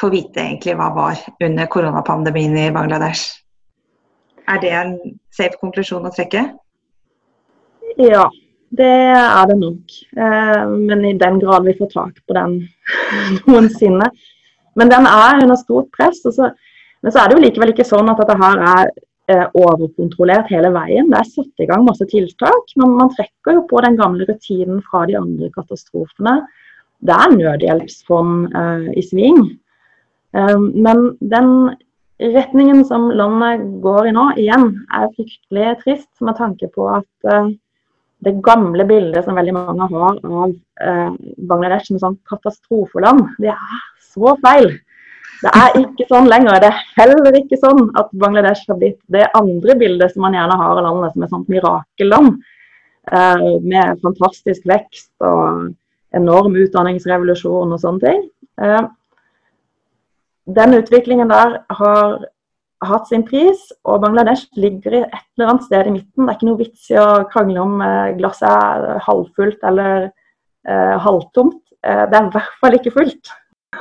få 0.00 0.08
vite 0.14 0.40
egentlig 0.40 0.78
hva 0.80 0.88
var 0.96 1.20
under 1.44 1.68
koronapandemien 1.68 2.56
i 2.56 2.70
Bangladesh. 2.72 3.42
Er 4.48 4.62
det 4.64 4.72
en 4.72 4.94
safe 5.36 5.60
konklusjon 5.60 6.08
å 6.08 6.14
trekke? 6.16 6.46
Ja, 8.00 8.24
det 8.72 8.90
er 9.12 9.46
det 9.50 9.58
nok. 9.60 9.96
Uh, 10.16 10.74
men 10.74 11.06
i 11.10 11.14
den 11.20 11.40
grad 11.42 11.68
vi 11.68 11.76
får 11.78 11.92
tak 11.92 12.20
på 12.26 12.36
den 12.38 12.58
noensinne. 13.46 14.10
Men 14.78 14.92
den 14.92 15.08
er 15.08 15.42
under 15.42 15.58
stort 15.60 15.90
press. 15.92 16.22
Så, 16.24 16.50
men 17.02 17.12
så 17.12 17.22
er 17.22 17.28
det 17.28 17.36
jo 17.36 17.46
likevel 17.46 17.74
ikke 17.74 17.88
sånn 17.88 18.08
at 18.08 18.22
dette 18.22 18.38
her 18.40 18.62
er 18.72 18.92
Eh, 19.30 19.44
overkontrollert 19.54 20.48
hele 20.50 20.72
veien. 20.74 21.06
Det 21.12 21.18
er 21.20 21.28
satt 21.30 21.62
i 21.62 21.66
gang 21.70 21.84
masse 21.86 22.04
tiltak. 22.10 22.72
Men 22.80 22.96
man 22.98 23.12
trekker 23.14 23.58
jo 23.58 23.62
på 23.70 23.80
den 23.84 23.96
gamle 24.00 24.26
rutinen 24.26 24.80
fra 24.88 25.04
de 25.06 25.14
andre 25.20 25.50
katastrofene. 25.54 26.40
Det 27.06 27.14
er 27.14 27.36
nødhjelpsfond 27.36 28.56
eh, 28.58 28.88
i 28.98 29.04
sving. 29.06 29.40
Um, 30.32 30.70
men 30.80 31.10
den 31.20 31.50
retningen 32.22 32.86
som 32.88 33.10
landet 33.12 33.66
går 33.84 34.08
i 34.08 34.14
nå, 34.16 34.26
igjen, 34.40 34.68
er 34.96 35.10
fryktelig 35.12 35.74
trist 35.82 36.24
med 36.24 36.38
tanke 36.38 36.70
på 36.72 36.86
at 36.88 37.28
uh, 37.28 37.50
det 38.22 38.36
gamle 38.44 38.86
bildet 38.86 39.24
som 39.24 39.36
veldig 39.38 39.54
mange 39.56 39.88
har 39.90 40.20
av 40.22 40.54
eh, 40.86 41.12
Bangladesh 41.48 41.88
som 41.88 41.98
et 41.98 42.04
sånn 42.04 42.18
katastrofeland, 42.30 43.26
det 43.42 43.50
er 43.54 43.82
så 44.12 44.36
feil. 44.44 44.70
Det 45.42 45.50
er 45.58 45.76
ikke 45.80 46.06
sånn 46.06 46.28
lenger. 46.30 46.60
Det 46.62 46.70
er 46.70 46.82
heller 47.00 47.38
ikke 47.40 47.58
sånn 47.58 47.88
at 47.98 48.12
Bangladesh 48.14 48.68
har 48.70 48.78
blitt 48.78 49.00
det 49.10 49.26
andre 49.38 49.74
bildet 49.78 50.14
som 50.14 50.22
man 50.22 50.36
gjerne 50.38 50.58
har 50.60 50.76
av 50.76 50.84
landet 50.86 51.16
som 51.16 51.24
et 51.26 51.32
sånt 51.34 51.50
mirakelland. 51.50 52.36
Eh, 53.10 53.46
med 53.66 53.98
fantastisk 54.04 54.66
vekst 54.70 55.10
og 55.26 55.72
enorm 56.14 56.54
utdanningsrevolusjon 56.62 57.74
og 57.74 57.80
sånne 57.82 58.04
ting. 58.04 58.22
Eh, 58.62 58.84
den 60.46 60.78
utviklingen 60.78 61.32
der 61.32 61.58
har 61.74 62.22
hatt 62.88 63.08
sin 63.10 63.24
pris, 63.26 63.60
og 63.88 64.02
Bangladesh 64.04 64.48
ligger 64.58 65.02
et 65.02 65.20
eller 65.36 65.52
annet 65.52 65.66
sted 65.68 65.88
i 65.88 65.94
midten. 65.98 66.24
Det 66.24 66.32
er 66.32 66.38
ikke 66.38 66.48
noe 66.48 66.60
vits 66.60 66.88
i 66.92 66.98
å 67.00 67.06
krangle 67.32 67.62
om 67.62 67.84
eh, 67.84 68.14
glasset 68.18 68.48
er 68.48 69.04
halvfullt 69.06 69.62
eller 69.68 70.08
eh, 70.08 70.96
halvtomt. 71.06 71.60
Eh, 71.86 72.04
det 72.10 72.18
er 72.18 72.26
i 72.26 72.34
hvert 72.36 72.58
fall 72.60 72.78
ikke 72.78 72.94
fullt. 72.96 73.32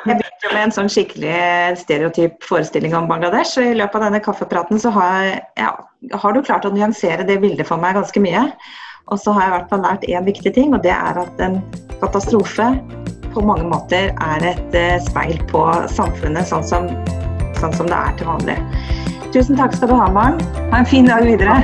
Jeg 0.02 0.18
begynte 0.18 0.52
med 0.54 0.64
en 0.64 0.74
sånn 0.74 0.90
skikkelig 0.90 1.80
stereotyp 1.82 2.46
forestilling 2.48 2.96
om 2.98 3.10
Bangladesh. 3.10 3.60
og 3.60 3.74
I 3.74 3.78
løpet 3.78 4.00
av 4.00 4.08
denne 4.08 4.24
kaffepraten 4.24 4.80
så 4.82 4.94
har, 4.96 5.28
ja, 5.60 5.74
har, 6.14 6.34
du 6.34 6.42
klart 6.48 6.66
å 6.66 6.72
nyansere 6.74 7.28
det 7.28 7.42
bildet 7.44 7.68
for 7.68 7.82
meg 7.82 8.00
ganske 8.00 8.24
mye. 8.24 8.48
Og 9.12 9.20
så 9.20 9.34
har 9.36 9.46
jeg 9.46 9.52
i 9.52 9.56
hvert 9.58 9.74
fall 9.74 9.84
lært 9.84 10.08
én 10.08 10.26
viktig 10.26 10.54
ting, 10.56 10.74
og 10.74 10.86
det 10.86 10.94
er 10.96 11.20
at 11.20 11.44
en 11.44 11.60
katastrofe 12.00 12.70
på 13.32 13.44
mange 13.46 13.68
måter 13.68 14.12
er 14.12 14.46
et 14.48 14.76
uh, 14.76 14.98
speil 15.06 15.38
på 15.52 15.64
samfunnet 15.92 16.48
sånn 16.50 16.66
som, 16.68 16.88
sånn 17.64 17.78
som, 17.78 17.90
det 17.92 17.98
er 17.98 18.18
til 18.20 18.30
vanlig. 18.32 18.58
Tusen 19.32 19.60
takk 19.60 19.78
skal 19.78 19.94
du 19.94 19.96
ha, 19.96 20.10
Maren. 20.12 20.42
Ha 20.74 20.84
en 20.84 20.92
fin 20.92 21.08
dag 21.08 21.24
videre. 21.28 21.62